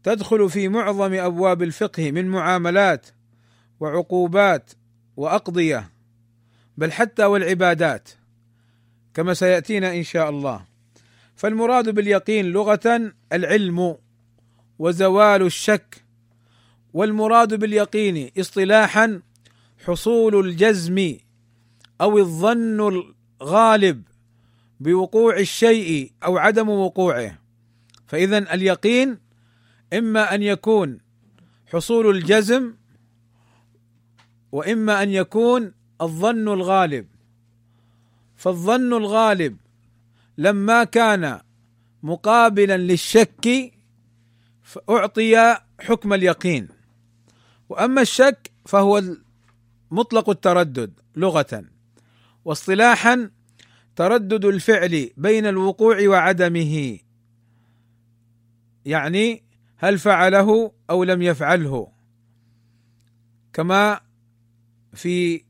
تدخل 0.04 0.50
في 0.50 0.68
معظم 0.68 1.14
أبواب 1.14 1.62
الفقه 1.62 2.12
من 2.12 2.28
معاملات 2.28 3.08
وعقوبات 3.80 4.72
وأقضية 5.18 5.92
بل 6.78 6.92
حتى 6.92 7.26
والعبادات 7.26 8.10
كما 9.14 9.34
سيأتينا 9.34 9.96
إن 9.96 10.04
شاء 10.04 10.30
الله. 10.30 10.71
فالمراد 11.42 11.90
باليقين 11.90 12.46
لغة 12.46 13.14
العلم 13.34 13.98
وزوال 14.80 15.42
الشك 15.42 16.04
والمراد 16.94 17.54
باليقين 17.54 18.32
اصطلاحا 18.40 19.22
حصول 19.86 20.46
الجزم 20.46 21.18
أو 22.02 22.18
الظن 22.18 23.04
الغالب 23.42 24.04
بوقوع 24.80 25.38
الشيء 25.38 26.12
أو 26.24 26.38
عدم 26.38 26.70
وقوعه. 26.70 27.40
فاذا 28.08 28.54
اليقين 28.54 29.18
إما 29.94 30.36
أن 30.36 30.44
يكون 30.44 30.98
حصول 31.68 32.16
الجزم 32.16 32.74
وإما 34.52 35.04
أن 35.04 35.10
يكون 35.10 35.74
الظن 36.02 36.48
الغالب. 36.48 37.08
فالظن 38.36 38.94
الغالب 38.94 39.61
لما 40.38 40.84
كان 40.84 41.42
مقابلا 42.04 42.78
للشك 42.78 43.72
اعطي 44.90 45.58
حكم 45.80 46.14
اليقين. 46.14 46.68
وأما 47.70 48.02
الشك 48.02 48.52
فهو 48.66 49.04
مطلق 49.92 50.30
التردد 50.30 50.94
لغة. 51.16 51.66
واصطلاحا 52.46 53.32
تردد 53.96 54.46
الفعل 54.46 55.10
بين 55.18 55.46
الوقوع 55.46 56.08
وعدمه. 56.08 57.00
يعني 58.86 59.44
هل 59.78 60.00
فعله 60.00 60.72
أو 60.90 61.04
لم 61.04 61.22
يفعله. 61.22 61.92
كما 63.54 64.00
في 64.94 65.44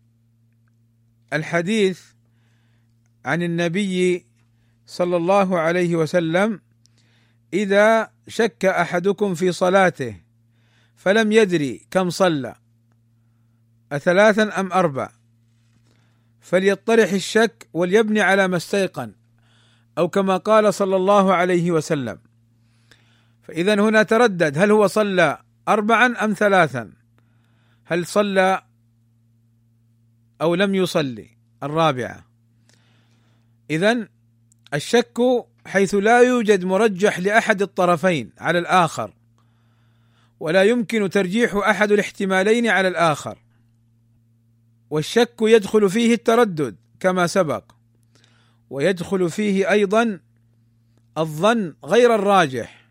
الحديث 1.34 2.02
عن 3.26 3.44
النبي 3.44 4.26
صلى 4.92 5.18
الله 5.18 5.60
عليه 5.60 5.96
وسلم 5.96 6.60
إذا 7.54 8.12
شك 8.28 8.66
أحدكم 8.66 9.34
في 9.36 9.52
صلاته 9.52 10.16
فلم 10.96 11.32
يدري 11.32 11.88
كم 11.92 12.10
صلى 12.10 12.56
اثلاثا 13.92 14.60
أم 14.60 14.74
أربع 14.74 15.10
فليطرح 16.42 17.12
الشك 17.12 17.68
وليبني 17.74 18.22
على 18.22 18.48
ما 18.48 18.58
استيقن 18.58 19.14
أو 19.98 20.08
كما 20.08 20.38
قال 20.38 20.74
صلى 20.74 20.96
الله 20.96 21.34
عليه 21.34 21.72
وسلم. 21.72 22.20
فاذا 23.44 23.74
هنا 23.74 24.04
تردد 24.04 24.58
هل 24.58 24.72
هو 24.72 24.88
صلى 24.88 25.38
اربعا 25.68 26.06
أم 26.24 26.34
ثلاثا؟ 26.34 26.92
هل 27.86 28.06
صلى 28.06 28.64
أو 30.42 30.56
لم 30.56 30.76
يصلي؟ 30.76 31.28
الرابعة. 31.64 32.26
اذا 33.70 34.08
الشك 34.74 35.18
حيث 35.66 35.96
لا 35.96 36.20
يوجد 36.20 36.66
مرجح 36.66 37.20
لأحد 37.20 37.62
الطرفين 37.62 38.32
على 38.38 38.60
الآخر 38.60 39.14
ولا 40.40 40.64
يمكن 40.64 41.10
ترجيح 41.10 41.56
أحد 41.56 41.92
الاحتمالين 41.92 42.68
على 42.68 42.88
الآخر. 42.88 43.38
والشك 44.90 45.36
يدخل 45.42 45.90
فيه 45.90 46.14
التردد 46.14 46.76
كما 47.00 47.28
سبق 47.28 47.64
ويدخل 48.70 49.30
فيه 49.30 49.72
أيضا 49.72 50.20
الظن 51.18 51.74
غير 51.86 52.16
الراجح. 52.16 52.82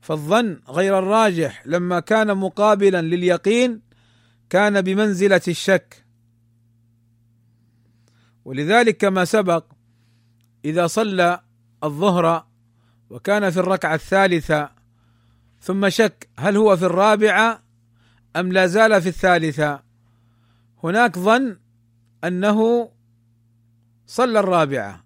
فالظن 0.00 0.60
غير 0.68 0.98
الراجح 0.98 1.66
لما 1.66 2.00
كان 2.00 2.36
مقابلا 2.36 3.02
لليقين 3.02 3.80
كان 4.50 4.80
بمنزلة 4.80 5.40
الشك. 5.48 6.04
ولذلك 8.44 8.96
كما 8.96 9.24
سبق 9.24 9.64
إذا 10.64 10.86
صلى 10.86 11.40
الظهر 11.84 12.46
وكان 13.10 13.50
في 13.50 13.60
الركعة 13.60 13.94
الثالثة 13.94 14.70
ثم 15.60 15.88
شك 15.88 16.28
هل 16.38 16.56
هو 16.56 16.76
في 16.76 16.84
الرابعة 16.84 17.62
أم 18.36 18.52
لا 18.52 18.66
زال 18.66 19.02
في 19.02 19.08
الثالثة 19.08 19.82
هناك 20.84 21.18
ظن 21.18 21.56
أنه 22.24 22.90
صلى 24.06 24.40
الرابعة 24.40 25.04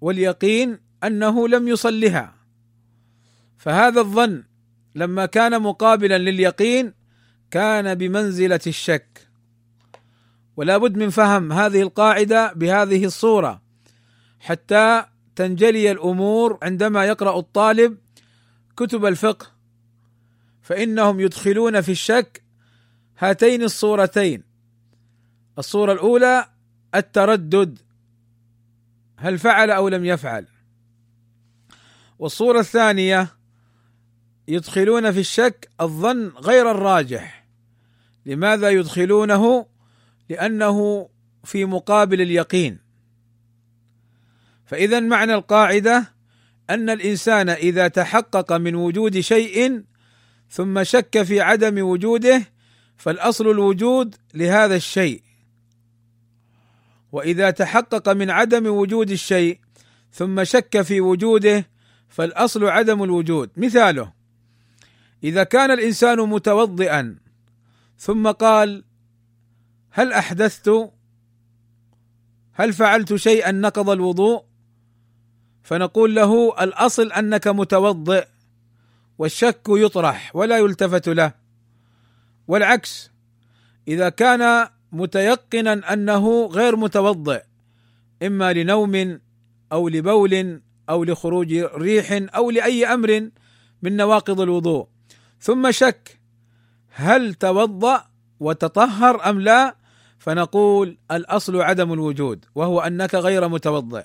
واليقين 0.00 0.78
أنه 1.04 1.48
لم 1.48 1.68
يصلها. 1.68 2.34
فهذا 3.58 4.00
الظن 4.00 4.44
لما 4.94 5.26
كان 5.26 5.62
مقابلا 5.62 6.18
لليقين 6.18 6.94
كان 7.50 7.94
بمنزلة 7.94 8.60
الشك. 8.66 9.29
ولا 10.60 10.78
بد 10.78 10.96
من 10.96 11.10
فهم 11.10 11.52
هذه 11.52 11.82
القاعدة 11.82 12.52
بهذه 12.52 13.04
الصورة. 13.04 13.62
حتى 14.40 15.04
تنجلي 15.36 15.90
الأمور 15.90 16.58
عندما 16.62 17.04
يقرأ 17.04 17.38
الطالب 17.38 17.98
كتب 18.76 19.06
الفقه 19.06 19.46
فإنهم 20.62 21.20
يدخلون 21.20 21.80
في 21.80 21.92
الشك 21.92 22.42
هاتين 23.18 23.62
الصورتين. 23.62 24.42
الصورة 25.58 25.92
الأولى 25.92 26.46
التردد 26.94 27.78
هل 29.16 29.38
فعل 29.38 29.70
أو 29.70 29.88
لم 29.88 30.04
يفعل؟ 30.04 30.46
والصورة 32.18 32.60
الثانية 32.60 33.28
يدخلون 34.48 35.12
في 35.12 35.20
الشك 35.20 35.68
الظن 35.80 36.28
غير 36.28 36.70
الراجح 36.70 37.46
لماذا 38.26 38.70
يدخلونه؟ 38.70 39.69
لأنه 40.30 41.08
في 41.44 41.64
مقابل 41.64 42.20
اليقين. 42.20 42.78
فإذا 44.64 45.00
معنى 45.00 45.34
القاعدة 45.34 46.12
أن 46.70 46.90
الإنسان 46.90 47.48
إذا 47.48 47.88
تحقق 47.88 48.52
من 48.52 48.74
وجود 48.74 49.20
شيء 49.20 49.84
ثم 50.50 50.82
شك 50.82 51.22
في 51.22 51.40
عدم 51.40 51.82
وجوده 51.82 52.42
فالأصل 52.96 53.50
الوجود 53.50 54.14
لهذا 54.34 54.76
الشيء. 54.76 55.22
وإذا 57.12 57.50
تحقق 57.50 58.08
من 58.08 58.30
عدم 58.30 58.66
وجود 58.66 59.10
الشيء 59.10 59.58
ثم 60.12 60.44
شك 60.44 60.82
في 60.82 61.00
وجوده 61.00 61.68
فالأصل 62.08 62.64
عدم 62.64 63.02
الوجود. 63.02 63.50
مثاله 63.56 64.12
إذا 65.24 65.44
كان 65.44 65.70
الإنسان 65.70 66.18
متوضئا 66.18 67.16
ثم 67.98 68.30
قال 68.30 68.84
هل 69.90 70.12
أحدثت؟ 70.12 70.90
هل 72.52 72.72
فعلت 72.72 73.14
شيئا 73.14 73.52
نقض 73.52 73.90
الوضوء؟ 73.90 74.44
فنقول 75.62 76.14
له 76.14 76.62
الأصل 76.64 77.12
أنك 77.12 77.48
متوضئ 77.48 78.26
والشك 79.18 79.62
يطرح 79.68 80.36
ولا 80.36 80.58
يلتفت 80.58 81.08
له. 81.08 81.34
والعكس 82.48 83.10
إذا 83.88 84.08
كان 84.08 84.68
متيقنا 84.92 85.92
أنه 85.92 86.46
غير 86.46 86.76
متوضئ 86.76 87.42
إما 88.22 88.52
لنوم 88.52 89.20
أو 89.72 89.88
لبول 89.88 90.60
أو 90.88 91.04
لخروج 91.04 91.54
ريح 91.54 92.28
أو 92.36 92.50
لأي 92.50 92.86
أمر 92.86 93.30
من 93.82 93.96
نواقض 93.96 94.40
الوضوء. 94.40 94.86
ثم 95.40 95.70
شك 95.70 96.20
هل 96.90 97.34
توضأ 97.34 98.04
وتطهر 98.40 99.30
أم 99.30 99.40
لا؟ 99.40 99.79
فنقول 100.20 100.98
الأصل 101.10 101.62
عدم 101.62 101.92
الوجود 101.92 102.44
وهو 102.54 102.80
أنك 102.80 103.14
غير 103.14 103.48
متوضئ 103.48 104.04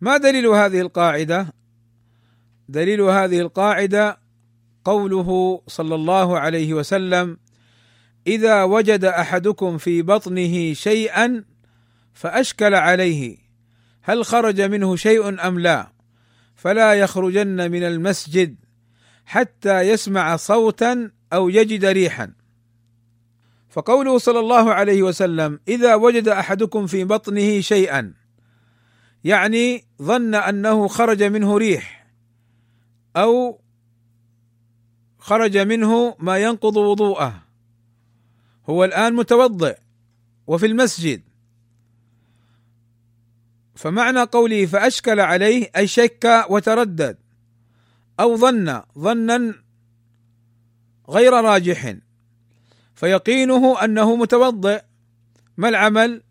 ما 0.00 0.16
دليل 0.16 0.46
هذه 0.46 0.80
القاعدة؟ 0.80 1.54
دليل 2.68 3.00
هذه 3.00 3.40
القاعدة 3.40 4.18
قوله 4.84 5.62
صلى 5.66 5.94
الله 5.94 6.38
عليه 6.38 6.74
وسلم 6.74 7.36
إذا 8.26 8.62
وجد 8.62 9.04
أحدكم 9.04 9.78
في 9.78 10.02
بطنه 10.02 10.72
شيئا 10.72 11.44
فأشكل 12.14 12.74
عليه 12.74 13.36
هل 14.02 14.24
خرج 14.24 14.60
منه 14.60 14.96
شيء 14.96 15.48
أم 15.48 15.58
لا؟ 15.58 15.92
فلا 16.54 16.94
يخرجن 16.94 17.70
من 17.70 17.82
المسجد 17.82 18.56
حتى 19.24 19.80
يسمع 19.80 20.36
صوتا 20.36 21.10
أو 21.32 21.48
يجد 21.48 21.84
ريحا. 21.84 22.32
فقوله 23.74 24.18
صلى 24.18 24.40
الله 24.40 24.74
عليه 24.74 25.02
وسلم 25.02 25.60
إذا 25.68 25.94
وجد 25.94 26.28
أحدكم 26.28 26.86
في 26.86 27.04
بطنه 27.04 27.60
شيئا 27.60 28.14
يعني 29.24 29.84
ظن 30.02 30.34
أنه 30.34 30.88
خرج 30.88 31.22
منه 31.22 31.56
ريح 31.56 32.06
أو 33.16 33.60
خرج 35.18 35.58
منه 35.58 36.16
ما 36.18 36.38
ينقض 36.38 36.76
وضوءه 36.76 37.42
هو 38.70 38.84
الآن 38.84 39.14
متوضئ 39.14 39.78
وفي 40.46 40.66
المسجد. 40.66 41.22
فمعنى 43.74 44.20
قوله 44.22 44.66
فأشكل 44.66 45.20
عليه 45.20 45.70
أي 45.76 45.86
شك 45.86 46.46
وتردد 46.50 47.18
أو 48.20 48.36
ظن 48.36 48.82
ظنا 48.98 49.54
غير 51.08 51.32
راجح. 51.32 52.03
فيقينه 52.94 53.84
أنه 53.84 54.16
متوضئ. 54.16 54.82
ما 55.56 55.68
العمل؟ 55.68 56.22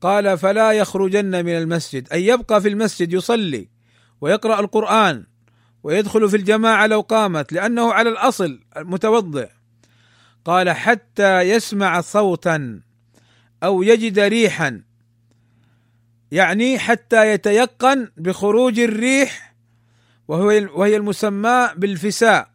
قال 0.00 0.38
فلا 0.38 0.72
يخرجن 0.72 1.44
من 1.44 1.52
المسجد 1.58 2.12
أي 2.12 2.26
يبقى 2.26 2.60
في 2.60 2.68
المسجد 2.68 3.12
يصلي 3.12 3.68
ويقرأ 4.20 4.60
القرآن 4.60 5.24
ويدخل 5.82 6.28
في 6.28 6.36
الجماعة 6.36 6.86
لو 6.86 7.00
قامت 7.00 7.52
لأنه 7.52 7.92
على 7.92 8.08
الأصل 8.08 8.60
متوضئ. 8.76 9.48
قال 10.44 10.70
حتى 10.70 11.40
يسمع 11.40 12.00
صوتا 12.00 12.80
أو 13.62 13.82
يجد 13.82 14.18
ريحا 14.18 14.82
يعني 16.32 16.78
حتى 16.78 17.32
يتيقن 17.32 18.08
بخروج 18.16 18.80
الريح 18.80 19.54
وهو 20.28 20.46
وهي 20.74 20.96
المسمى 20.96 21.70
بالفساء. 21.76 22.51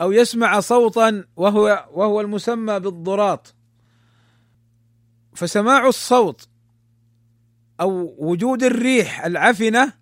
أو 0.00 0.12
يسمع 0.12 0.60
صوتا 0.60 1.24
وهو 1.36 1.88
وهو 1.92 2.20
المسمى 2.20 2.80
بالضراط. 2.80 3.54
فسماع 5.34 5.86
الصوت 5.86 6.48
أو 7.80 8.16
وجود 8.18 8.62
الريح 8.62 9.24
العفنة 9.24 9.92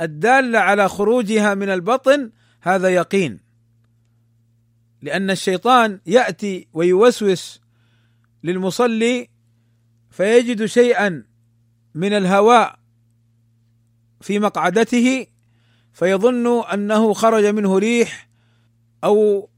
الدالة 0.00 0.58
على 0.58 0.88
خروجها 0.88 1.54
من 1.54 1.68
البطن 1.68 2.30
هذا 2.60 2.88
يقين. 2.88 3.40
لأن 5.02 5.30
الشيطان 5.30 6.00
يأتي 6.06 6.68
ويوسوس 6.72 7.60
للمصلي 8.44 9.28
فيجد 10.10 10.64
شيئا 10.64 11.24
من 11.94 12.12
الهواء 12.12 12.78
في 14.20 14.38
مقعدته 14.38 15.26
فيظن 15.92 16.64
أنه 16.64 17.12
خرج 17.12 17.46
منه 17.46 17.78
ريح 17.78 18.29
أو 19.04 19.48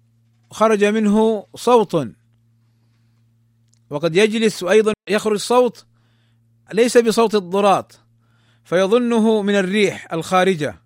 خرج 0.50 0.84
منه 0.84 1.46
صوت. 1.54 2.08
وقد 3.90 4.16
يجلس 4.16 4.62
وأيضا 4.62 4.92
يخرج 5.08 5.38
صوت 5.38 5.86
ليس 6.72 6.98
بصوت 6.98 7.34
الضراط 7.34 8.00
فيظنه 8.64 9.42
من 9.42 9.54
الريح 9.54 10.12
الخارجة. 10.12 10.82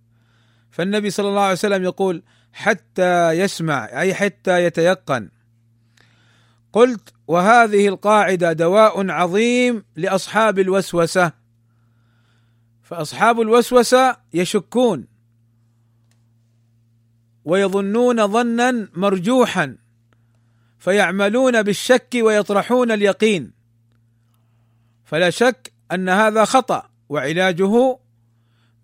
فالنبي 0.70 1.10
صلى 1.10 1.28
الله 1.28 1.40
عليه 1.40 1.52
وسلم 1.52 1.84
يقول 1.84 2.22
حتى 2.52 3.30
يسمع 3.30 4.00
أي 4.00 4.14
حتى 4.14 4.64
يتيقن. 4.64 5.30
قلت 6.72 7.14
وهذه 7.26 7.88
القاعدة 7.88 8.52
دواء 8.52 9.10
عظيم 9.10 9.84
لأصحاب 9.96 10.58
الوسوسة. 10.58 11.32
فأصحاب 12.82 13.40
الوسوسة 13.40 14.16
يشكون. 14.34 15.15
ويظنون 17.46 18.26
ظنا 18.26 18.88
مرجوحا 18.94 19.76
فيعملون 20.78 21.62
بالشك 21.62 22.08
ويطرحون 22.14 22.90
اليقين. 22.90 23.52
فلا 25.04 25.30
شك 25.30 25.72
أن 25.92 26.08
هذا 26.08 26.44
خطأ 26.44 26.90
وعلاجه 27.08 27.98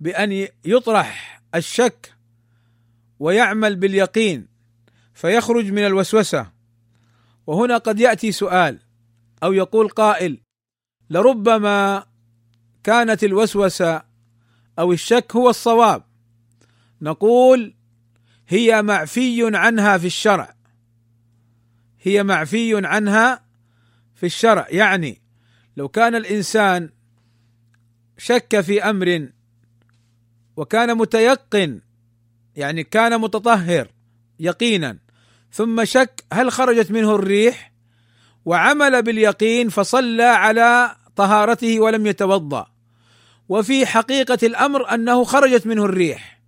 بأن 0.00 0.48
يطرح 0.64 1.42
الشك 1.54 2.14
ويعمل 3.18 3.76
باليقين 3.76 4.48
فيخرج 5.14 5.72
من 5.72 5.86
الوسوسة. 5.86 6.50
وهنا 7.46 7.78
قد 7.78 8.00
يأتي 8.00 8.32
سؤال 8.32 8.78
أو 9.42 9.52
يقول 9.52 9.88
قائل 9.88 10.40
لربما 11.10 12.06
كانت 12.84 13.24
الوسوسة 13.24 14.02
أو 14.78 14.92
الشك 14.92 15.36
هو 15.36 15.50
الصواب. 15.50 16.02
نقول 17.02 17.74
هي 18.52 18.82
معفي 18.82 19.56
عنها 19.56 19.98
في 19.98 20.06
الشرع. 20.06 20.54
هي 22.02 22.22
معفي 22.22 22.86
عنها 22.86 23.44
في 24.14 24.26
الشرع. 24.26 24.66
يعني 24.70 25.22
لو 25.76 25.88
كان 25.88 26.14
الإنسان 26.14 26.90
شك 28.18 28.60
في 28.60 28.82
أمر 28.82 29.28
وكان 30.56 30.96
متيقن 30.96 31.80
يعني 32.56 32.84
كان 32.84 33.20
متطهر 33.20 33.88
يقينا 34.40 34.98
ثم 35.52 35.84
شك 35.84 36.24
هل 36.32 36.52
خرجت 36.52 36.90
منه 36.90 37.14
الريح؟ 37.14 37.72
وعمل 38.44 39.02
باليقين 39.02 39.68
فصلى 39.68 40.22
على 40.22 40.96
طهارته 41.16 41.80
ولم 41.80 42.06
يتوضأ. 42.06 42.66
وفي 43.48 43.86
حقيقة 43.86 44.38
الأمر 44.42 44.94
أنه 44.94 45.24
خرجت 45.24 45.66
منه 45.66 45.84
الريح. 45.84 46.41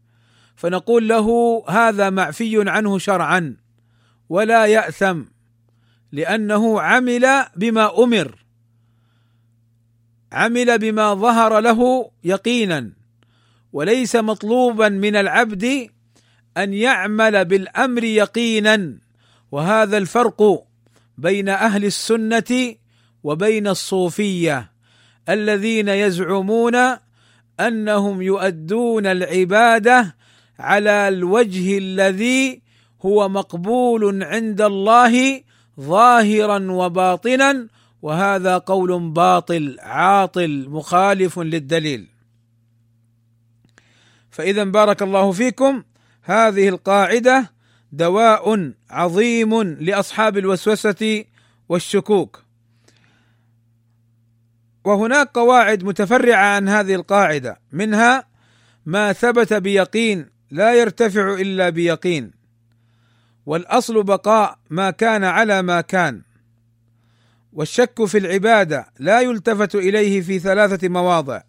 فنقول 0.56 1.08
له 1.08 1.62
هذا 1.68 2.10
معفي 2.10 2.70
عنه 2.70 2.98
شرعا 2.98 3.56
ولا 4.28 4.66
يأثم 4.66 5.22
لأنه 6.12 6.80
عمل 6.80 7.44
بما 7.56 8.02
أمر 8.04 8.44
عمل 10.32 10.78
بما 10.78 11.14
ظهر 11.14 11.60
له 11.60 12.10
يقينا 12.24 12.90
وليس 13.72 14.16
مطلوبا 14.16 14.88
من 14.88 15.16
العبد 15.16 15.90
أن 16.56 16.74
يعمل 16.74 17.44
بالأمر 17.44 18.04
يقينا 18.04 18.98
وهذا 19.52 19.98
الفرق 19.98 20.64
بين 21.18 21.48
أهل 21.48 21.84
السنة 21.84 22.74
وبين 23.24 23.68
الصوفية 23.68 24.72
الذين 25.28 25.88
يزعمون 25.88 26.74
أنهم 27.60 28.22
يؤدون 28.22 29.06
العبادة 29.06 30.16
على 30.58 31.08
الوجه 31.08 31.78
الذي 31.78 32.62
هو 33.02 33.28
مقبول 33.28 34.22
عند 34.22 34.60
الله 34.60 35.42
ظاهرا 35.80 36.72
وباطنا 36.72 37.68
وهذا 38.02 38.58
قول 38.58 39.10
باطل 39.10 39.76
عاطل 39.80 40.66
مخالف 40.68 41.38
للدليل. 41.38 42.08
فإذا 44.30 44.64
بارك 44.64 45.02
الله 45.02 45.32
فيكم. 45.32 45.82
هذه 46.22 46.68
القاعدة 46.68 47.50
دواء 47.92 48.72
عظيم 48.90 49.62
لأصحاب 49.62 50.38
الوسوسة 50.38 51.24
والشكوك. 51.68 52.44
وهناك 54.84 55.30
قواعد 55.34 55.84
متفرعة 55.84 56.46
عن 56.46 56.68
هذه 56.68 56.94
القاعدة 56.94 57.60
منها 57.72 58.26
ما 58.86 59.12
ثبت 59.12 59.52
بيقين 59.52 60.33
لا 60.54 60.74
يرتفع 60.74 61.34
إلا 61.34 61.68
بيقين 61.68 62.30
والأصل 63.46 64.02
بقاء 64.02 64.58
ما 64.70 64.90
كان 64.90 65.24
على 65.24 65.62
ما 65.62 65.80
كان 65.80 66.22
والشك 67.52 68.04
في 68.04 68.18
العبادة 68.18 68.86
لا 68.98 69.20
يلتفت 69.20 69.74
إليه 69.74 70.20
في 70.20 70.38
ثلاثة 70.38 70.88
مواضع 70.88 71.42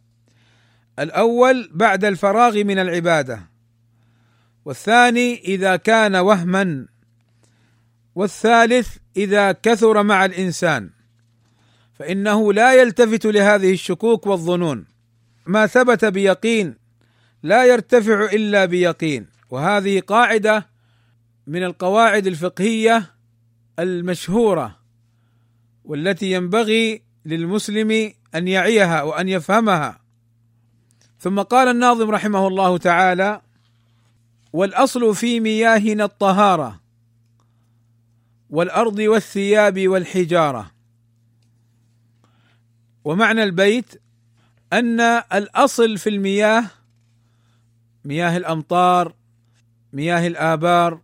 الأول 1.00 1.70
بعد 1.74 2.06
الفراغ 2.06 2.64
من 2.64 2.80
العبادة 2.80 3.40
والثاني 4.66 5.44
إذا 5.44 5.76
كان 5.76 6.16
وهما 6.16 6.88
والثالث 8.16 8.98
إذا 9.18 9.52
كثر 9.52 10.04
مع 10.04 10.26
الإنسان 10.26 10.90
فإنه 11.94 12.54
لا 12.54 12.74
يلتفت 12.74 13.26
لهذه 13.26 13.74
الشكوك 13.74 14.28
والظنون 14.28 14.86
ما 15.46 15.68
ثبت 15.68 16.06
بيقين 16.06 16.85
لا 17.46 17.66
يرتفع 17.66 18.26
إلا 18.34 18.66
بيقين. 18.66 19.28
وهذه 19.50 20.00
قاعدة 20.00 20.68
من 21.48 21.64
القواعد 21.64 22.28
الفقهية 22.28 23.16
المشهورة 23.80 24.80
والتي 25.84 26.32
ينبغي 26.32 27.02
للمسلم 27.26 28.14
أن 28.36 28.48
يعيها 28.48 29.02
وأن 29.04 29.30
يفهمها. 29.30 30.00
ثم 31.20 31.42
قال 31.42 31.68
الناظم 31.68 32.12
رحمه 32.12 32.48
الله 32.48 32.78
تعالى 32.78 33.42
والأصل 34.54 35.16
في 35.16 35.40
مياهنا 35.40 36.04
الطهارة 36.04 36.82
والأرض 38.50 39.00
والثياب 39.00 39.88
والحجارة. 39.88 40.72
ومعنى 43.04 43.44
البيت 43.44 44.02
أن 44.74 45.00
الأصل 45.34 45.98
في 45.98 46.10
المياه 46.10 46.66
مياه 48.06 48.38
الأمطار 48.38 49.14
مياه 49.94 50.28
الآبار 50.28 51.00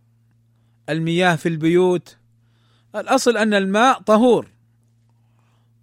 المياه 0.88 1.36
في 1.36 1.48
البيوت. 1.48 2.16
الأصل 2.94 3.36
أن 3.36 3.54
الماء 3.54 4.00
طهور. 4.00 4.48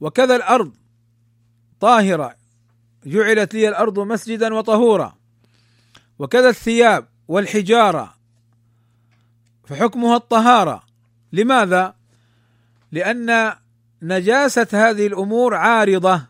وكذا 0.02 0.36
الأرض 0.36 0.72
طاهرة. 1.80 2.36
جعلت 3.06 3.54
لي 3.54 3.70
الأرض 3.70 4.00
مسجدا 4.00 4.54
وطهورا. 4.54 5.16
وكذا 6.20 6.50
الثياب 6.50 7.08
والحجارة. 7.28 8.14
فحكمها 9.66 10.16
الطهارة. 10.16 10.84
لماذا؟ 11.34 11.96
لأن 12.92 13.54
نجاسة 14.02 14.68
هذه 14.74 15.08
الأمور 15.08 15.56
عارضة. 15.56 16.26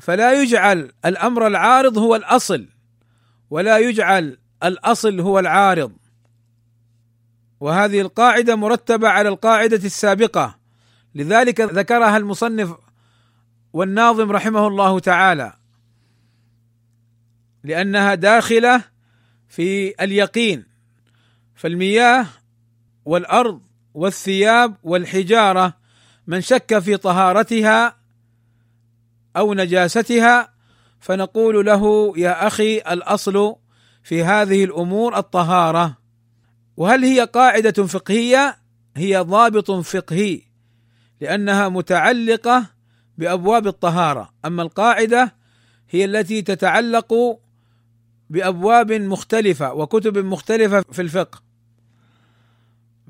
فلا 0.00 0.42
يجعل 0.42 0.92
الأمر 1.04 1.46
العارض 1.46 1.98
هو 1.98 2.16
الأصل 2.16 2.68
ولا 3.50 3.78
يجعل 3.78 4.38
الأصل 4.64 5.20
هو 5.20 5.38
العارض. 5.38 5.92
وهذه 7.60 8.00
القاعدة 8.00 8.56
مرتبة 8.56 9.08
على 9.08 9.28
القاعدة 9.28 9.76
السابقة. 9.76 10.58
لذلك 11.14 11.60
ذكرها 11.60 12.16
المصنف 12.16 12.74
والناظم 13.72 14.32
رحمه 14.32 14.66
الله 14.66 14.98
تعالى. 14.98 15.52
لأنها 17.64 18.14
داخلة 18.14 18.84
في 19.48 19.94
اليقين. 20.04 20.64
فالمياه 21.54 22.26
والأرض 23.04 23.62
والثياب 23.94 24.76
والحجارة 24.82 25.74
من 26.26 26.40
شك 26.40 26.78
في 26.78 26.96
طهارتها 26.96 27.96
أو 29.36 29.54
نجاستها 29.54 30.56
فنقول 31.00 31.66
له 31.66 32.12
يا 32.16 32.46
أخي 32.46 32.78
الأصل 32.78 33.56
في 34.02 34.24
هذه 34.24 34.64
الأمور 34.64 35.18
الطهارة. 35.18 35.96
وهل 36.76 37.04
هي 37.04 37.20
قاعدة 37.20 37.86
فقهية؟ 37.86 38.58
هي 38.96 39.18
ضابط 39.18 39.70
فقهي 39.70 40.40
لأنها 41.20 41.68
متعلقة 41.68 42.66
بأبواب 43.18 43.66
الطهارة. 43.66 44.30
أما 44.44 44.62
القاعدة 44.62 45.34
هي 45.90 46.04
التي 46.04 46.42
تتعلق 46.42 47.38
بأبواب 48.30 48.92
مختلفة 48.92 49.74
وكتب 49.74 50.18
مختلفة 50.18 50.84
في 50.92 51.02
الفقه. 51.02 51.42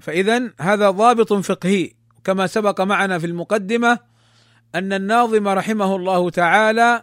فاذا 0.01 0.51
هذا 0.61 0.91
ضابط 0.91 1.33
فقهي. 1.33 1.93
كما 2.25 2.47
سبق 2.47 2.81
معنا 2.81 3.19
في 3.19 3.27
المقدمة 3.27 3.99
أن 4.79 4.93
الناظم 4.93 5.49
رحمه 5.49 5.97
الله 5.97 6.31
تعالى 6.31 7.03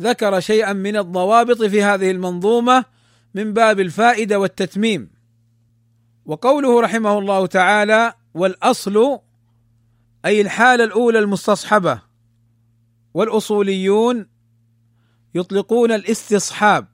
ذكر 0.00 0.40
شيئا 0.40 0.72
من 0.72 0.96
الضوابط 0.96 1.62
في 1.62 1.82
هذه 1.82 2.10
المنظومة 2.10 2.84
من 3.34 3.52
باب 3.52 3.80
الفائدة 3.80 4.38
والتتميم. 4.38 5.10
وقوله 6.26 6.80
رحمه 6.80 7.18
الله 7.18 7.46
تعالى 7.46 8.12
والأصل 8.34 9.18
أي 10.24 10.40
الحالة 10.40 10.84
الأولى 10.84 11.18
المستصحبة 11.18 12.02
والأصوليون 13.14 14.26
يطلقون 15.34 15.92
الاستصحاب 15.92 16.86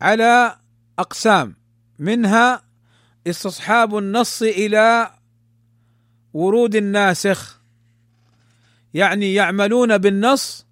على 0.00 0.58
أقسام 0.98 1.56
منها 1.98 2.62
استصحاب 3.26 3.98
النص 3.98 4.42
إلى 4.42 5.10
ورود 6.32 6.76
الناسخ 6.76 7.63
يعني 8.94 9.34
يعملون 9.34 9.98
بالنص 9.98 10.66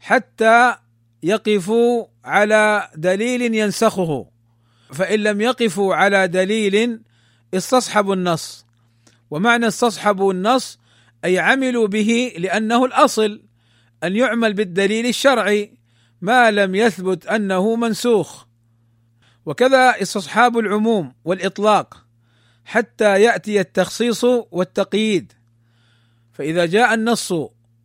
حتى 0.00 0.76
يقفوا 1.22 2.06
على 2.24 2.90
دليل 2.96 3.54
ينسخه. 3.54 4.26
فإن 4.92 5.20
لم 5.20 5.40
يقفوا 5.40 5.94
على 5.94 6.28
دليل 6.28 7.00
استصحبوا 7.54 8.14
النص. 8.14 8.66
ومعنى 9.30 9.66
استصحبوا 9.66 10.32
النص 10.32 10.78
أي 11.24 11.38
عملوا 11.38 11.86
به 11.86 12.32
لأنه 12.38 12.84
الأصل 12.84 13.42
أن 14.04 14.16
يعمل 14.16 14.54
بالدليل 14.54 15.06
الشرعي 15.06 15.74
ما 16.20 16.50
لم 16.50 16.74
يثبت 16.74 17.26
أنه 17.26 17.76
منسوخ. 17.76 18.44
وكذا 19.46 20.02
استصحاب 20.02 20.58
العموم 20.58 21.14
والإطلاق 21.24 22.06
حتى 22.64 23.22
يأتي 23.22 23.60
التخصيص 23.60 24.24
والتقييد. 24.50 25.32
فإذا 26.32 26.66
جاء 26.66 26.94
النص 26.94 27.32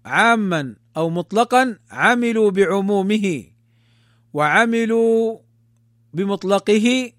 عاما 0.06 0.76
أو 0.98 1.10
مطلقا 1.10 1.80
عملوا 1.92 2.52
بعمومه 2.52 3.44
وعملوا 4.34 5.40
بمطلقه 6.14 7.12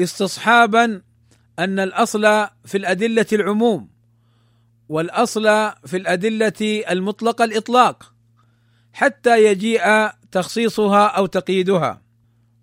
استصحابا 0.00 1.02
أن 1.58 1.78
الأصل 1.78 2.22
في 2.64 2.76
الأدلة 2.78 3.26
العموم 3.32 3.88
والأصل 4.88 5.72
في 5.86 5.96
الأدلة 5.96 6.84
المطلقة 6.90 7.44
الإطلاق 7.44 8.12
حتى 8.92 9.44
يجيء 9.44 10.10
تخصيصها 10.32 11.06
أو 11.06 11.26
تقييدها. 11.26 12.02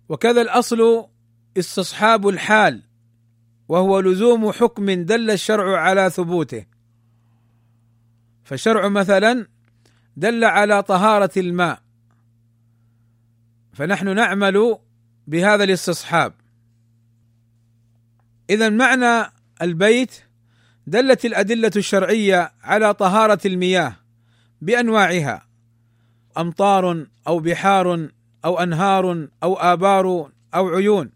وكذا 0.08 0.42
الأصل 0.42 1.06
استصحاب 1.58 2.28
الحال 2.28 2.82
وهو 3.68 4.00
لزوم 4.00 4.52
حكم 4.52 4.90
دل 4.90 5.30
الشرع 5.30 5.80
على 5.80 6.10
ثبوته. 6.10 6.73
فالشرع 8.44 8.88
مثلا 8.88 9.46
دل 10.16 10.44
على 10.44 10.82
طهارة 10.82 11.30
الماء. 11.36 11.82
فنحن 13.72 14.14
نعمل 14.14 14.78
بهذا 15.26 15.64
الاستصحاب. 15.64 16.32
اذا 18.50 18.68
معنى 18.68 19.32
البيت 19.62 20.22
دلت 20.86 21.24
الأدلة 21.24 21.70
الشرعية 21.76 22.52
على 22.62 22.94
طهارة 22.94 23.40
المياه 23.46 23.96
بأنواعها 24.60 25.46
أمطار 26.38 27.06
أو 27.26 27.38
بحار 27.38 28.08
أو 28.44 28.58
أنهار 28.58 29.28
أو 29.42 29.54
آبار 29.54 30.30
أو 30.54 30.68
عيون. 30.68 31.10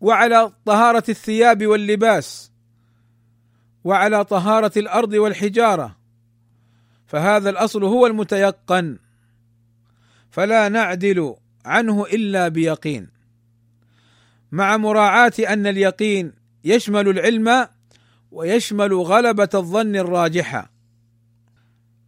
وعلى 0.00 0.52
طهارة 0.64 1.04
الثياب 1.08 1.66
واللباس 1.66 2.52
وعلى 3.86 4.24
طهارة 4.24 4.72
الأرض 4.76 5.12
والحجارة. 5.12 5.96
فهذا 7.06 7.50
الأصل 7.50 7.84
هو 7.84 8.06
المتيقن. 8.06 8.98
فلا 10.30 10.68
نعدل 10.68 11.34
عنه 11.64 12.04
إلا 12.04 12.48
بيقين. 12.48 13.08
مع 14.52 14.76
مراعاة 14.76 15.32
أن 15.48 15.66
اليقين 15.66 16.32
يشمل 16.64 17.08
العلم 17.08 17.68
ويشمل 18.30 18.94
غلبة 18.94 19.48
الظن 19.54 19.96
الراجحه 19.96 20.72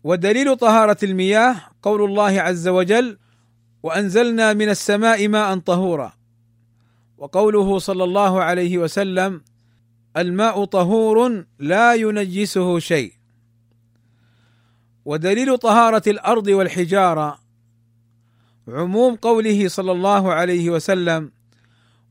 ودليل 0.04 0.56
طهارة 0.56 0.96
المياه 1.02 1.56
قول 1.82 2.04
الله 2.04 2.40
عز 2.40 2.68
وجل 2.68 3.18
وأنزلنا 3.82 4.52
من 4.52 4.68
السماء 4.68 5.28
ماء 5.28 5.58
طهورا 5.58 6.12
وقوله 7.18 7.78
صلى 7.78 8.04
الله 8.04 8.42
عليه 8.42 8.78
وسلم 8.78 9.42
الماء 10.18 10.64
طهور 10.64 11.44
لا 11.58 11.94
ينجسه 11.94 12.78
شيء. 12.78 13.12
ودليل 15.04 15.58
طهارة 15.58 16.02
الأرض 16.06 16.46
والحجارة 16.46 17.38
عموم 18.68 19.14
قوله 19.14 19.68
صلى 19.68 19.92
الله 19.92 20.32
عليه 20.32 20.70
وسلم 20.70 21.32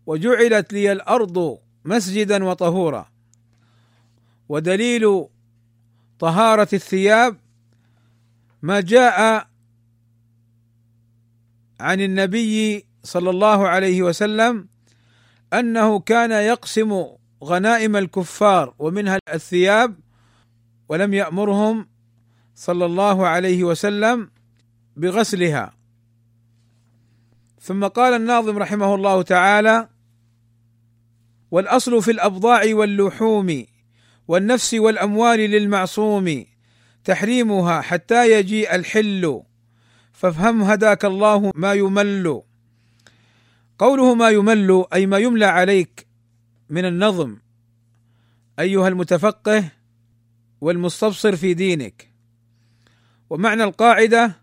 وجعلت 0.05 0.73
لي 0.73 0.91
الأرض 0.91 1.59
مسجدا 1.85 2.43
وطهورا 2.43 3.09
ودليل 4.49 5.25
طهارة 6.19 6.67
الثياب 6.73 7.37
ما 8.61 8.81
جاء 8.81 9.47
عن 11.79 12.01
النبي 12.01 12.85
صلى 13.03 13.29
الله 13.29 13.67
عليه 13.67 14.01
وسلم 14.01 14.67
أنه 15.53 15.99
كان 15.99 16.31
يقسم 16.31 17.05
غنائم 17.43 17.95
الكفار 17.95 18.73
ومنها 18.79 19.19
الثياب 19.33 19.99
ولم 20.89 21.13
يأمرهم 21.13 21.87
صلى 22.55 22.85
الله 22.85 23.27
عليه 23.27 23.63
وسلم 23.63 24.31
بغسلها. 24.95 25.73
ثم 27.61 27.87
قال 27.87 28.13
الناظم 28.13 28.57
رحمه 28.57 28.95
الله 28.95 29.21
تعالى 29.21 29.89
والأصل 31.51 32.01
في 32.01 32.11
الأبضاع 32.11 32.61
واللحوم 32.65 33.65
والنفس 34.27 34.73
والأموال 34.73 35.39
للمعصوم 35.39 36.45
تحريمها 37.03 37.81
حتى 37.81 38.31
يجيء 38.31 38.75
الحل. 38.75 39.41
فافهم 40.13 40.61
هداك 40.61 41.05
الله 41.05 41.51
ما 41.55 41.73
يمل. 41.73 42.41
قوله 43.79 44.15
ما 44.15 44.29
يمل 44.29 44.85
أي 44.93 45.05
ما 45.05 45.17
يملى 45.17 45.45
عليك 45.45 46.06
من 46.69 46.85
النظم. 46.85 47.37
أيها 48.59 48.87
المتفقه 48.87 49.71
والمستبصر 50.61 51.35
في 51.35 51.53
دينك. 51.53 52.13
ومعنى 53.29 53.63
القاعدة 53.63 54.35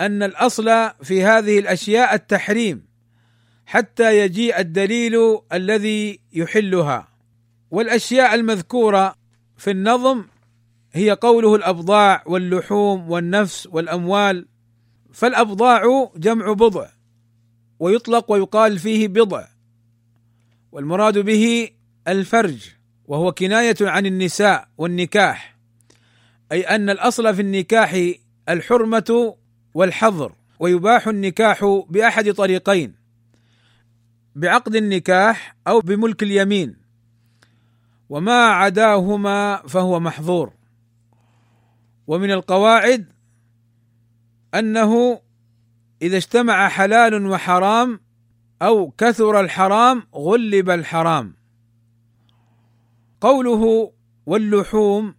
أن 0.00 0.22
الأصل 0.22 0.90
في 1.02 1.24
هذه 1.24 1.58
الأشياء 1.58 2.14
التحريم 2.14 2.84
حتى 3.66 4.18
يجيء 4.18 4.60
الدليل 4.60 5.38
الذي 5.52 6.20
يحلها. 6.32 7.08
والأشياء 7.70 8.34
المذكورة 8.34 9.14
في 9.56 9.70
النظم 9.70 10.24
هي 10.92 11.10
قوله 11.10 11.54
الأبضاع 11.54 12.22
واللحوم 12.26 13.10
والنفس 13.10 13.66
والأموال. 13.66 14.48
فالأبضاع 15.12 16.10
جمع 16.16 16.52
بضع 16.52 16.88
ويطلق 17.78 18.32
ويقال 18.32 18.78
فيه 18.78 19.08
بضع. 19.08 19.57
والمراد 20.72 21.18
به 21.18 21.70
الفرج 22.08 22.70
وهو 23.04 23.32
كناية 23.32 23.76
عن 23.80 24.06
النساء 24.06 24.68
والنكاح 24.78 25.56
أي 26.52 26.62
أن 26.62 26.90
الأصل 26.90 27.34
في 27.34 27.42
النكاح 27.42 28.14
الحرمة 28.48 29.34
والحظر 29.74 30.32
ويباح 30.60 31.08
النكاح 31.08 31.84
بأحد 31.88 32.30
طريقين 32.32 32.94
بعقد 34.34 34.76
النكاح 34.76 35.56
أو 35.68 35.80
بملك 35.80 36.22
اليمين 36.22 36.76
وما 38.08 38.44
عداهما 38.44 39.56
فهو 39.56 40.00
محظور. 40.00 40.52
ومن 42.06 42.30
القواعد 42.30 43.06
أنه 44.54 45.20
إذا 46.02 46.16
اجتمع 46.16 46.68
حلال 46.68 47.26
وحرام 47.26 48.00
أو 48.62 48.90
كثر 48.90 49.40
الحرام 49.40 50.02
غلب 50.14 50.70
الحرام. 50.70 51.34
قوله 53.20 53.92
واللحوم 54.26 55.14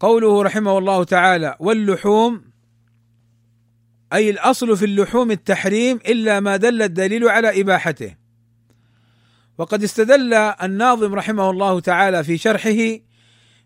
قوله 0.00 0.42
رحمه 0.42 0.78
الله 0.78 1.04
تعالى 1.04 1.56
واللحوم 1.60 2.44
أي 4.12 4.30
الأصل 4.30 4.76
في 4.76 4.84
اللحوم 4.84 5.30
التحريم 5.30 5.96
إلا 5.96 6.40
ما 6.40 6.56
دل 6.56 6.82
الدليل 6.82 7.28
على 7.28 7.60
إباحته. 7.60 8.16
وقد 9.58 9.82
استدل 9.82 10.34
الناظم 10.34 11.14
رحمه 11.14 11.50
الله 11.50 11.80
تعالى 11.80 12.24
في 12.24 12.38
شرحه 12.38 12.98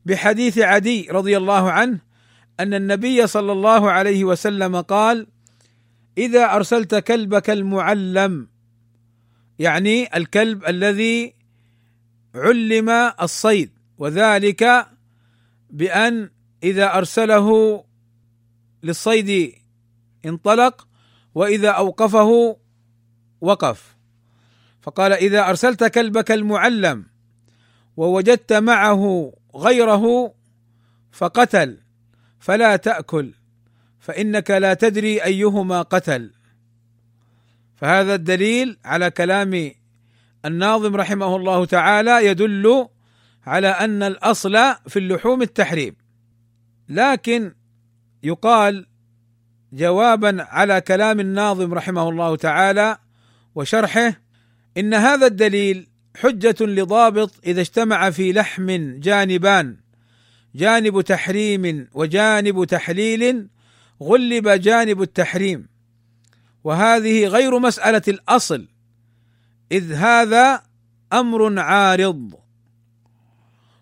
بحديث 0.07 0.59
عدي 0.59 1.09
رضي 1.11 1.37
الله 1.37 1.71
عنه 1.71 1.99
أن 2.61 2.75
النبي 2.75 3.27
صلى 3.27 3.53
الله 3.53 3.91
عليه 3.91 4.25
وسلم 4.25 4.81
قال 4.81 5.27
إذا 6.19 6.55
أرسلت 6.55 6.95
كلبك 6.95 7.51
المعلم 7.51 8.49
يعني 9.59 10.17
الكلب 10.17 10.65
الذي 10.65 11.35
علم 12.35 12.91
الصيد 13.23 13.71
وذلك 13.99 14.87
بأن 15.71 16.31
إذا 16.63 16.97
أرسله 16.99 17.85
للصيد 18.83 19.53
انطلق 20.27 20.89
وإذا 21.35 21.71
أوقفه 21.71 22.57
وقف. 23.41 23.97
فقال 24.81 25.13
إذا 25.13 25.49
أرسلت 25.49 25.85
كلبك 25.85 26.33
المعلم 26.33 27.07
ووجدت 27.97 28.53
معه 28.53 29.33
غيره 29.57 30.35
فقتل 31.13 31.81
فلا 32.41 32.77
تأكل. 32.77 33.33
فإنك 34.07 34.51
لا 34.51 34.75
تدري 34.75 35.25
أيهما 35.25 35.83
قتل. 35.83 36.31
فهذا 37.77 38.15
الدليل 38.15 38.79
على 38.85 39.11
كلام 39.11 39.73
الناظم 40.45 40.97
رحمه 40.97 41.37
الله 41.37 41.65
تعالى 41.65 42.27
يدل 42.27 42.89
على 43.47 43.69
أن 43.69 44.03
الأصل 44.03 44.53
في 44.89 44.99
اللحوم 44.99 45.43
التحريم. 45.43 45.97
لكن 46.89 47.55
يقال 48.23 48.87
جوابا 49.73 50.37
على 50.43 50.81
كلام 50.81 51.21
الناظم 51.21 51.75
رحمه 51.75 52.09
الله 52.09 52.37
تعالى 52.37 52.99
وشرحه 53.55 54.21
إن 54.77 54.95
هذا 54.95 55.27
الدليل 55.27 55.89
حجة 56.17 56.57
لضابط 56.61 57.35
إذا 57.47 57.61
اجتمع 57.61 58.11
في 58.11 58.33
لحم 58.33 58.99
جانبان 59.01 59.77
جانب 60.55 61.01
تحريم 61.01 61.89
وجانب 61.95 62.65
تحليل 62.65 63.49
غلب 64.03 64.49
جانب 64.49 65.03
التحريم. 65.03 65.69
وهذه 66.65 67.27
غير 67.27 67.59
مسألة 67.59 68.03
الأصل 68.09 68.69
إذ 69.73 69.93
هذا 69.93 70.63
أمر 71.13 71.59
عارض. 71.59 72.35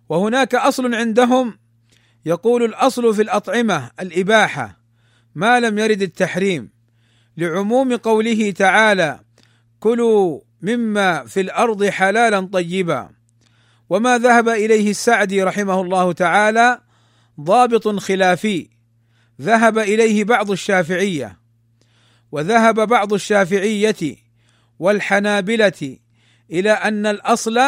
وهناك 0.09 0.55
أصل 0.55 0.95
عندهم 0.95 1.59
يقول 2.27 2.65
الأصل 2.65 3.15
في 3.15 3.23
الأطعمة 3.23 3.91
الإباحة 4.01 4.81
ما 5.35 5.61
لم 5.61 5.79
يرد 5.79 6.03
التحريم. 6.03 6.71
لعموم 7.37 7.97
قوله 7.97 8.51
تعالى 8.51 9.21
كلوا 9.81 10.41
مما 10.63 11.25
في 11.25 11.41
الأرض 11.41 11.85
حلالا 11.85 12.41
طيبا 12.41 13.11
وما 13.91 14.19
ذهب 14.19 14.49
إليه 14.49 14.91
السعدي 14.91 15.43
رحمه 15.43 15.81
الله 15.81 16.13
تعالى 16.13 16.81
ضابط 17.41 17.89
خلافي 17.89 18.69
ذهب 19.41 19.79
إليه 19.79 20.25
بعض 20.25 20.51
الشافعية 20.51 21.39
وذهب 22.33 22.89
بعض 22.89 23.13
الشافعية 23.13 24.17
والحنابلة 24.79 25.99
إلى 26.51 26.71
أن 26.71 27.07
الأصل 27.07 27.59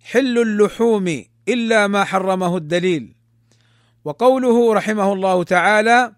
حل 0.00 0.38
اللحوم 0.38 1.24
إلا 1.48 1.86
ما 1.86 2.04
حرمه 2.04 2.56
الدليل. 2.56 3.14
وقوله 4.04 4.74
رحمه 4.74 5.12
الله 5.12 5.44
تعالى 5.44 6.12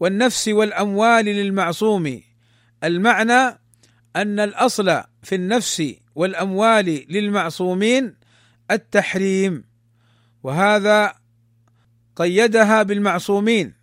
والنفس 0.00 0.48
والأموال 0.48 1.24
للمعصوم 1.24 2.20
المعنى 2.84 3.58
أن 4.16 4.40
الأصل 4.40 5.02
في 5.22 5.34
النفس 5.34 5.94
والأموال 6.14 7.06
للمعصومين 7.08 8.14
التحريم 8.70 9.64
وهذا 10.42 11.14
قيدها 12.16 12.82
بالمعصومين. 12.82 13.81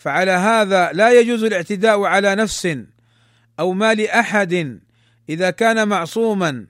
فعلى 0.00 0.30
هذا 0.30 0.92
لا 0.92 1.20
يجوز 1.20 1.44
الاعتداء 1.44 2.02
على 2.02 2.34
نفس 2.34 2.78
أو 3.58 3.72
مال 3.72 4.08
أحد 4.08 4.80
إذا 5.28 5.50
كان 5.50 5.88
معصوما 5.88 6.66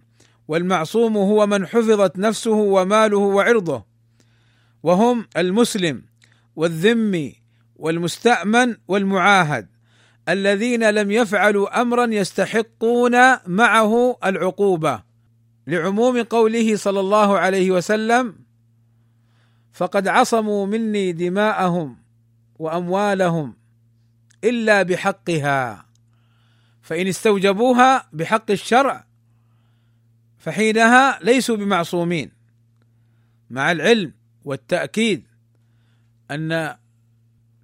والمعصوم 0.48 1.16
هو 1.16 1.46
من 1.46 1.66
حفظت 1.66 2.18
نفسه 2.18 2.50
وماله 2.50 3.18
وعرضه. 3.18 3.84
وهم 4.82 5.26
المسلم 5.36 6.02
والذمي 6.56 7.36
والمستأمن 7.76 8.76
والمعاهد 8.88 9.66
الذين 10.28 10.90
لم 10.90 11.10
يفعلوا 11.10 11.80
أمرا 11.80 12.06
يستحقون 12.06 13.16
معه 13.46 14.16
العقوبة. 14.24 15.02
لعموم 15.66 16.22
قوله 16.22 16.76
صلى 16.76 17.00
الله 17.00 17.38
عليه 17.38 17.70
وسلم 17.70 18.34
فقد 19.72 20.08
عصموا 20.08 20.66
مني 20.66 21.12
دماءهم 21.12 21.99
وأموالهم 22.60 23.56
إلا 24.44 24.82
بحقها 24.82 25.86
فإن 26.82 27.06
استوجبوها 27.06 28.08
بحق 28.12 28.50
الشرع 28.50 29.06
فحينها 30.38 31.18
ليسوا 31.22 31.56
بمعصومين. 31.56 32.32
مع 33.50 33.72
العلم 33.72 34.12
والتأكيد 34.44 35.26
أن 36.30 36.76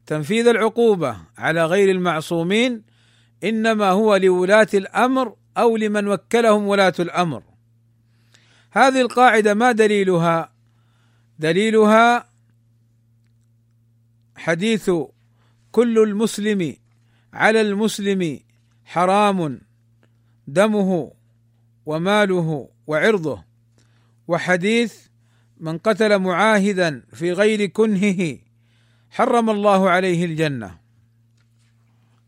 تنفيذ 0.06 0.46
العقوبة 0.46 1.16
على 1.38 1.66
غير 1.66 1.90
المعصومين 1.90 2.82
إنما 3.44 3.90
هو 3.90 4.16
لولاة 4.16 4.68
الأمر 4.74 5.36
أو 5.56 5.76
لمن 5.76 6.08
وكلهم 6.08 6.66
ولاة 6.66 6.94
الأمر. 7.00 7.42
هذه 8.70 9.00
القاعدة 9.00 9.54
ما 9.54 9.72
دليلها؟ 9.72 10.52
دليلها 11.38 12.35
حديث 14.36 14.90
كل 15.72 15.98
المسلم 15.98 16.76
على 17.32 17.60
المسلم 17.60 18.40
حرام 18.84 19.60
دمه 20.46 21.12
وماله 21.86 22.68
وعرضه. 22.86 23.44
وحديث 24.28 24.94
من 25.60 25.78
قتل 25.78 26.18
معاهدا 26.18 27.02
في 27.12 27.32
غير 27.32 27.66
كنهه 27.66 28.38
حرم 29.10 29.50
الله 29.50 29.90
عليه 29.90 30.24
الجنة. 30.24 30.78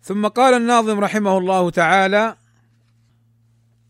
ثم 0.02 0.26
قال 0.26 0.54
الناظم 0.54 1.00
رحمه 1.00 1.38
الله 1.38 1.70
تعالى 1.70 2.36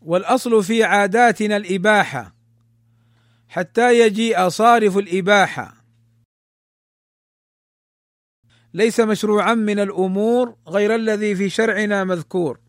والأصل 0.01 0.63
في 0.63 0.83
عاداتنا 0.83 1.57
الإباحة 1.57 2.35
حتى 3.49 3.99
يجيء 3.99 4.49
صارف 4.49 4.97
الإباحة. 4.97 5.78
ليس 8.73 8.99
مشروعا 8.99 9.53
من 9.53 9.79
الأمور 9.79 10.55
غير 10.67 10.95
الذي 10.95 11.35
في 11.35 11.49
شرعنا 11.49 12.03
مذكور. 12.03 12.59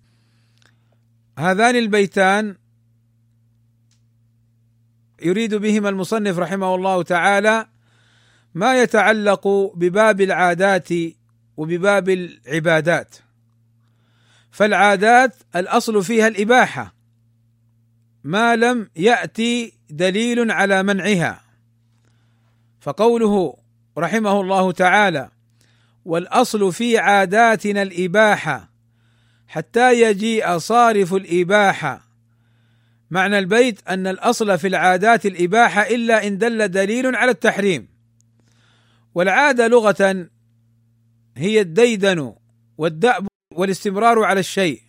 هذان 1.38 1.76
البيتان 1.76 2.57
يريد 5.22 5.55
بهما 5.55 5.88
المصنف 5.88 6.38
رحمه 6.38 6.74
الله 6.74 7.03
تعالى 7.03 7.66
ما 8.55 8.82
يتعلق 8.82 9.48
بباب 9.74 10.20
العادات 10.20 10.88
وبباب 11.57 12.09
العبادات. 12.09 13.16
فالعادات 14.51 15.36
الأصل 15.57 16.05
فيها 16.05 16.28
الإباحة 16.28 16.94
ما 18.24 18.57
لم 18.57 18.90
يأتي 18.96 19.72
دليل 19.90 20.51
على 20.51 20.82
منعها. 20.82 21.40
فقوله 22.80 23.57
رحمه 23.98 24.40
الله 24.40 24.72
تعالى 24.72 25.30
والأصل 26.05 26.72
في 26.72 26.98
عاداتنا 26.98 27.82
الإباحة 27.82 28.70
حتى 29.48 30.03
يجيء 30.03 30.59
صارف 30.59 31.14
الإباحة. 31.14 32.11
معنى 33.11 33.38
البيت 33.38 33.88
أن 33.88 34.07
الأصل 34.07 34.59
في 34.59 34.68
العادات 34.68 35.26
الإباحة 35.26 35.82
إلا 35.82 36.26
إن 36.26 36.38
دل 36.38 36.68
دليل 36.68 37.16
على 37.16 37.30
التحريم. 37.30 37.88
والعادة 39.14 39.68
لغة 39.68 40.28
هي 41.36 41.61
الديدن 41.61 42.34
والدأب 42.78 43.26
والاستمرار 43.55 44.24
على 44.24 44.40
الشيء. 44.40 44.82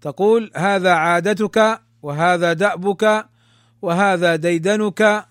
تقول 0.00 0.50
هذا 0.56 0.92
عادتك 0.92 1.80
وهذا 2.02 2.52
دأبك 2.52 3.26
وهذا 3.82 4.36
ديدنك. 4.36 5.26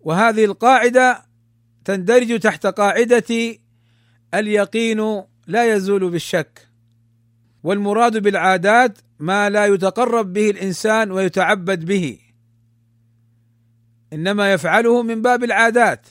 وهذه 0.00 0.44
القاعدة 0.44 1.27
تندرج 1.88 2.40
تحت 2.40 2.66
قاعدة 2.66 3.58
اليقين 4.34 5.22
لا 5.46 5.74
يزول 5.74 6.10
بالشك 6.10 6.68
والمراد 7.62 8.22
بالعادات 8.22 8.98
ما 9.18 9.50
لا 9.50 9.66
يتقرب 9.66 10.32
به 10.32 10.50
الإنسان 10.50 11.10
ويتعبد 11.10 11.84
به 11.84 12.18
إنما 14.12 14.52
يفعله 14.52 15.02
من 15.02 15.22
باب 15.22 15.44
العادات 15.44 16.06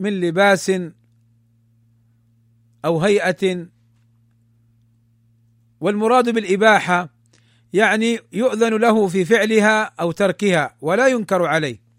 من 0.00 0.20
لباس 0.20 0.72
أو 2.84 3.00
هيئة 3.00 3.66
والمراد 5.80 6.28
بالإباحة 6.28 7.08
يعني 7.72 8.18
يؤذن 8.32 8.76
له 8.76 9.06
في 9.06 9.24
فعلها 9.24 9.82
أو 9.82 10.12
تركها 10.12 10.76
ولا 10.80 11.08
ينكر 11.08 11.44
عليه. 11.46 11.91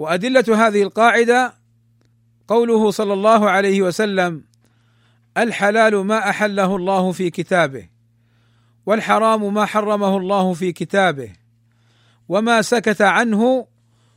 وأدلة 0.00 0.66
هذه 0.66 0.82
القاعدة 0.82 1.54
قوله 2.48 2.90
صلى 2.90 3.12
الله 3.12 3.50
عليه 3.50 3.82
وسلم 3.82 4.44
الحلال 5.36 5.96
ما 5.96 6.30
أحله 6.30 6.76
الله 6.76 7.12
في 7.12 7.30
كتابه 7.30 7.88
والحرام 8.86 9.54
ما 9.54 9.64
حرمه 9.66 10.16
الله 10.16 10.52
في 10.52 10.72
كتابه 10.72 11.32
وما 12.28 12.62
سكت 12.62 13.02
عنه 13.02 13.66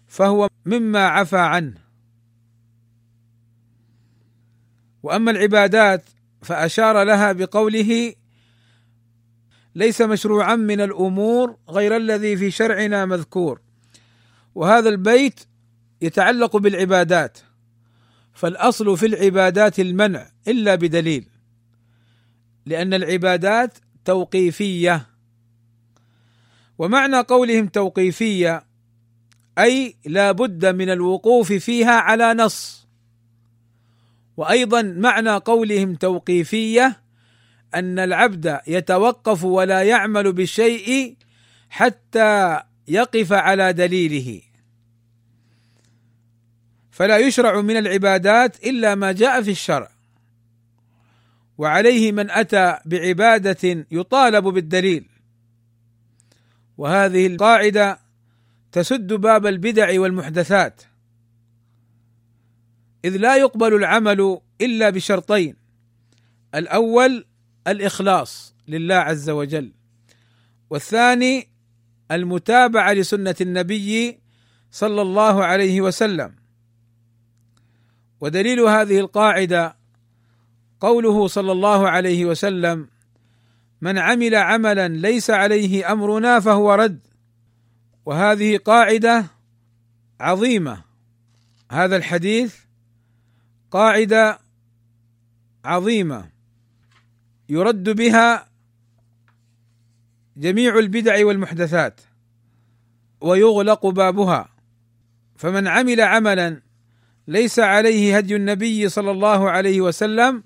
فهو 0.07 0.49
مما 0.65 1.07
عفى 1.07 1.37
عنه. 1.37 1.77
وأما 5.03 5.31
العبادات 5.31 6.09
فأشار 6.41 7.03
لها 7.03 7.31
بقوله 7.31 8.13
ليس 9.75 10.01
مشروعا 10.01 10.55
من 10.55 10.81
الأمور 10.81 11.57
غير 11.69 11.97
الذي 11.97 12.37
في 12.37 12.51
شرعنا 12.51 13.05
مذكور. 13.05 13.61
وهذا 14.55 14.89
البيت 14.89 15.52
يتعلق 16.03 16.57
بالعبادات 16.57 17.37
فالأصل 18.33 18.97
في 18.97 19.05
العبادات 19.05 19.79
المنع 19.79 20.27
إلا 20.47 20.75
بدليل 20.75 21.25
لأن 22.65 22.93
العبادات 22.93 23.77
توقيفية. 24.05 25.07
ومعنى 26.77 27.19
قولهم 27.19 27.67
توقيفية 27.67 28.65
أي 29.57 29.95
لا 30.05 30.31
بد 30.31 30.65
من 30.65 30.89
الوقوف 30.89 31.53
فيها 31.53 31.91
على 31.91 32.33
نص. 32.33 32.87
وأيضا 34.37 34.81
معنى 34.81 35.29
قولهم 35.29 35.95
توقيفية 35.95 37.01
أن 37.75 37.99
العبد 37.99 38.59
يتوقف 38.67 39.43
ولا 39.43 39.81
يعمل 39.81 40.33
بالشيء 40.33 41.15
حتى 41.69 42.61
يقف 42.87 43.33
على 43.33 43.73
دليله. 43.73 44.41
فلا 46.93 47.17
يشرع 47.17 47.61
من 47.61 47.77
العبادات 47.77 48.65
إلا 48.65 48.95
ما 48.95 49.11
جاء 49.11 49.41
في 49.41 49.51
الشرع. 49.51 49.91
وعليه 51.57 52.11
من 52.11 52.31
أتى 52.31 52.77
بعبادة 52.85 53.85
يطالب 53.91 54.43
بالدليل. 54.43 55.09
وهذه 56.77 57.27
القاعدة 57.27 57.99
تسد 58.71 59.13
باب 59.13 59.45
البدع 59.45 59.99
والمحدثات. 59.99 60.81
إذ 63.05 63.17
لا 63.17 63.35
يقبل 63.35 63.73
العمل 63.73 64.39
إلا 64.61 64.89
بشرطين. 64.89 65.55
الأول 66.55 67.25
الإخلاص 67.67 68.55
لله 68.67 68.95
عز 68.95 69.29
وجل. 69.29 69.71
والثاني 70.69 71.47
المتابعة 72.11 72.93
لسنة 72.93 73.35
النبي 73.41 74.19
صلى 74.71 75.01
الله 75.01 75.43
عليه 75.43 75.81
وسلم. 75.81 76.42
ودليل 78.23 78.59
هذه 78.59 78.99
القاعدة 78.99 79.75
قوله 80.79 81.27
صلى 81.27 81.51
الله 81.51 81.89
عليه 81.89 82.25
وسلم 82.25 82.87
من 83.81 83.97
عمل 83.97 84.35
عملا 84.35 84.87
ليس 84.87 85.29
عليه 85.29 85.91
أمرنا 85.91 86.39
فهو 86.39 86.73
رد. 86.73 86.99
وهذه 88.05 88.57
قاعدة 88.57 89.25
عظيمة. 90.19 90.81
هذا 91.71 91.95
الحديث 91.95 92.55
قاعدة 93.71 94.39
عظيمة. 95.65 96.29
يرد 97.49 97.89
بها 97.89 98.47
جميع 100.37 100.79
البدع 100.79 101.25
والمحدثات 101.25 102.01
ويغلق 103.21 103.85
بابها. 103.85 104.49
فمن 105.35 105.67
عمل 105.67 106.01
عملا 106.01 106.62
ليس 107.27 107.59
عليه 107.59 108.17
هدي 108.17 108.35
النبي 108.35 108.89
صلى 108.89 109.11
الله 109.11 109.49
عليه 109.49 109.81
وسلم 109.81 110.43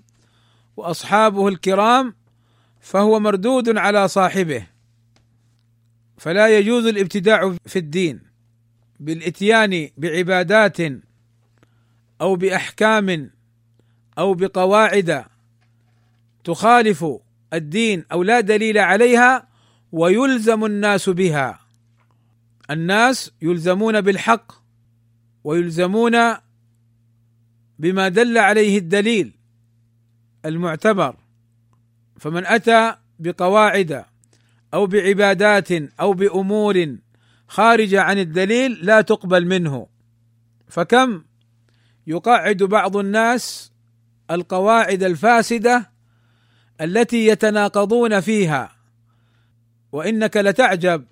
وأصحابه 0.77 1.47
الكرام 1.47 2.15
فهو 2.81 3.19
مردود 3.19 3.77
على 3.77 4.07
صاحبه. 4.07 4.67
فلا 6.17 6.57
يجوز 6.57 6.85
الابتداع 6.85 7.55
في 7.65 7.79
الدين 7.79 8.19
بالإتيان 8.99 9.89
بعبادات 9.97 10.77
أو 12.21 12.35
بأحكام 12.35 13.31
أو 14.17 14.33
بقواعد 14.33 15.25
تخالف 16.43 17.05
الدين 17.53 18.05
أو 18.11 18.23
لا 18.23 18.39
دليل 18.39 18.77
عليها 18.77 19.47
ويلزم 19.91 20.65
الناس 20.65 21.09
بها. 21.09 21.59
الناس 22.71 23.31
يلزمون 23.41 24.01
بالحق 24.01 24.51
ويلزمون 25.43 26.15
بما 27.79 28.07
دل 28.07 28.37
عليه 28.37 28.77
الدليل 28.77 29.33
المعتبر 30.45 31.15
فمن 32.19 32.45
أتى 32.45 32.95
بقواعد 33.19 34.05
أو 34.73 34.85
بعبادات 34.85 35.71
أو 35.99 36.13
بأمور 36.13 36.97
خارجه 37.47 38.01
عن 38.01 38.19
الدليل 38.19 38.71
لا 38.71 39.01
تقبل 39.01 39.45
منه. 39.45 39.87
فكم؟ 40.67 41.23
يقعد 42.07 42.57
بعض 42.63 42.97
الناس 42.97 43.71
القواعد 44.31 45.03
الفاسدة 45.03 45.91
التي 46.81 47.27
يتناقضون 47.27 48.19
فيها. 48.19 48.75
وإنك 49.91 50.37
لتعجب 50.37 51.05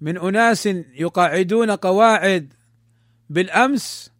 من 0.00 0.18
أناس 0.18 0.66
يقاعدون 0.94 1.70
قواعد 1.70 2.52
بالأمس 3.30 4.12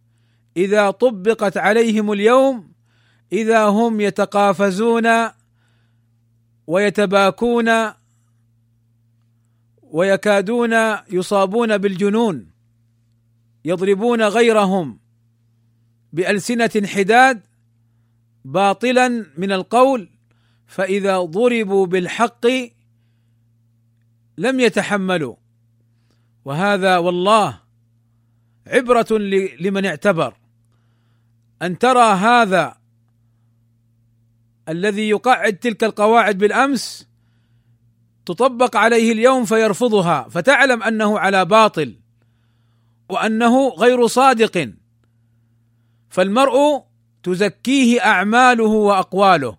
إذا 0.57 0.91
طبقت 0.91 1.57
عليهم 1.57 2.13
اليوم 2.13 2.73
إذا 3.33 3.65
هم 3.65 4.01
يتقافزون 4.01 5.07
ويتباكون 6.67 7.93
ويكادون 9.83 10.73
يصابون 11.13 11.79
بالجنون 11.79 12.51
يضربون 13.65 14.23
غيرهم 14.23 14.99
بألسنة 16.13 16.87
حداد 16.87 17.41
باطلا 18.45 19.27
من 19.37 19.53
القول 19.53 20.09
فإذا 20.67 21.19
ضربوا 21.19 21.87
بالحق 21.87 22.47
لم 24.39 24.61
يتحملوا. 24.61 25.37
وهذا 26.45 26.99
والله 26.99 27.61
عبرة 28.67 29.19
لمن 29.61 29.87
اعتبر. 29.87 30.35
أن 31.63 31.79
ترى 31.79 32.13
هذا 32.13 32.77
الذي 34.69 35.09
يقعد 35.09 35.57
تلك 35.57 35.85
القواعد 35.85 36.39
بالأمس 36.39 37.09
تطبق 38.27 38.77
عليه 38.77 39.13
اليوم 39.13 39.45
فيرفضها 39.45 40.29
فتعلم 40.29 40.83
أنه 40.83 41.19
على 41.19 41.45
باطل 41.45 41.97
وأنه 43.09 43.69
غير 43.69 44.07
صادق. 44.07 44.73
فالمرء 46.11 46.83
تزكيه 47.23 48.01
أعماله 48.01 48.65
وأقواله. 48.65 49.57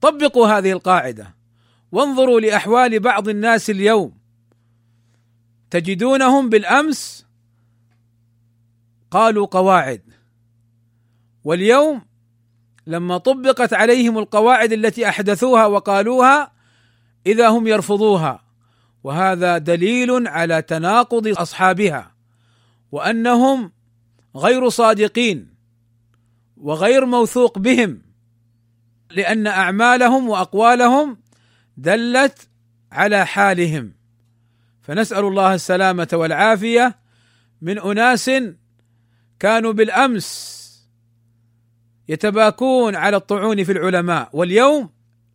طبقوا 0.00 0.46
هذه 0.46 0.72
القاعدة. 0.72 1.34
وانظروا 1.92 2.40
لأحوال 2.40 3.00
بعض 3.00 3.28
الناس 3.28 3.70
اليوم. 3.70 4.18
تجدونهم 5.70 6.48
بالأمس 6.48 7.26
قالوا 9.10 9.46
قواعد. 9.46 10.11
واليوم 11.44 12.02
لما 12.86 13.18
طبقت 13.18 13.74
عليهم 13.74 14.18
القواعد 14.18 14.72
التي 14.72 15.08
أحدثوها 15.08 15.66
وقالوها 15.66 16.52
إذا 17.26 17.48
هم 17.48 17.66
يرفضوها 17.66 18.42
وهذا 19.04 19.58
دليل 19.58 20.28
على 20.28 20.62
تناقض 20.62 21.28
أصحابها 21.28 22.14
وأنهم 22.92 23.72
غير 24.36 24.68
صادقين 24.68 25.54
وغير 26.56 27.06
موثوق 27.06 27.58
بهم 27.58 28.02
لأن 29.10 29.46
أعمالهم 29.46 30.28
وأقوالهم 30.28 31.18
دلت 31.76 32.48
على 32.92 33.26
حالهم. 33.26 33.92
فنسأل 34.82 35.24
الله 35.24 35.54
السلامة 35.54 36.08
والعافية 36.12 36.98
من 37.62 37.78
أناس 37.78 38.30
كانوا 39.40 39.72
بالأمس 39.72 40.61
يتباكون 42.12 42.96
على 42.96 43.16
الطعون 43.16 43.64
في 43.64 43.72
العلماء 43.72 44.28
واليوم 44.32 44.90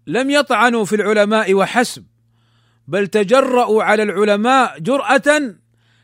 لم 0.07 0.29
يطعنوا 0.29 0.85
في 0.85 0.95
العلماء 0.95 1.53
وحسب 1.53 2.05
بل 2.87 3.07
تجرأوا 3.07 3.83
على 3.83 4.03
العلماء 4.03 4.79
جرأة 4.79 5.55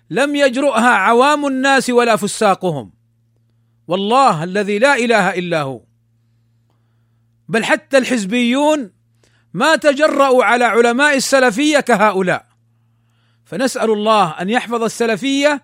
لم 0.09 0.35
يجرؤها 0.35 0.89
عوام 0.89 1.47
الناس 1.47 1.89
ولا 1.89 2.15
فساقهم. 2.15 2.93
والله 3.87 4.43
الذي 4.43 4.79
لا 4.79 4.95
إله 4.95 5.29
إلا 5.29 5.61
هو. 5.61 5.81
بل 7.49 7.63
حتى 7.65 7.97
الحزبيون 7.97 8.91
ما 9.53 9.75
تجرأوا 9.75 10.43
على 10.43 10.65
علماء 10.65 11.15
السلفية 11.15 11.79
كهؤلاء. 11.79 12.45
فنسأل 13.45 13.91
الله 13.91 14.29
أن 14.29 14.49
يحفظ 14.49 14.83
السلفية 14.83 15.63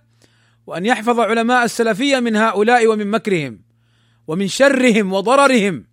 وأن 0.67 0.85
يحفظ 0.85 1.19
علماء 1.19 1.63
السلفية 1.63 2.19
من 2.19 2.35
هؤلاء 2.35 2.87
ومن 2.87 3.11
مكرهم. 3.11 3.68
ومن 4.29 4.47
شرهم 4.47 5.13
وضررهم. 5.13 5.85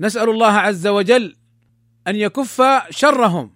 نسأل 0.00 0.28
الله 0.30 0.52
عز 0.52 0.86
وجل 0.86 1.36
أن 2.06 2.16
يكف 2.16 2.62
شرهم. 2.90 3.50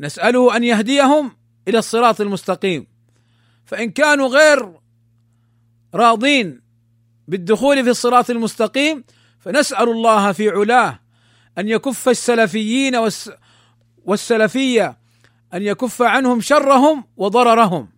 نسأله 0.00 0.56
أن 0.56 0.64
يهديهم 0.64 1.36
إلى 1.68 1.78
الصراط 1.78 2.20
المستقيم. 2.20 2.86
فإن 3.64 3.90
كانوا 3.90 4.28
غير 4.28 4.72
راضين 5.94 6.60
بالدخول 7.28 7.84
في 7.84 7.90
الصراط 7.90 8.30
المستقيم 8.30 9.04
فنسأل 9.38 9.88
الله 9.88 10.32
في 10.32 10.48
علاه 10.48 10.98
أن 11.58 11.68
يكف 11.68 12.08
السلفيين 12.08 12.94
والسلفية 14.04 14.96
أن 15.54 15.62
يكف 15.62 16.02
عنهم 16.02 16.40
شرهم 16.40 17.04
وضررهم. 17.16 17.88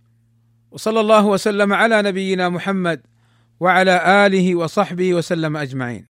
وصلى 0.71 1.01
الله 1.01 1.27
وسلم 1.27 1.73
على 1.73 2.03
نبينا 2.03 2.49
محمد 2.49 3.14
وعلى 3.61 4.27
آله 4.27 4.55
وصحبه 4.55 5.15
وسلم 5.15 5.57
أجمعين. 5.57 6.14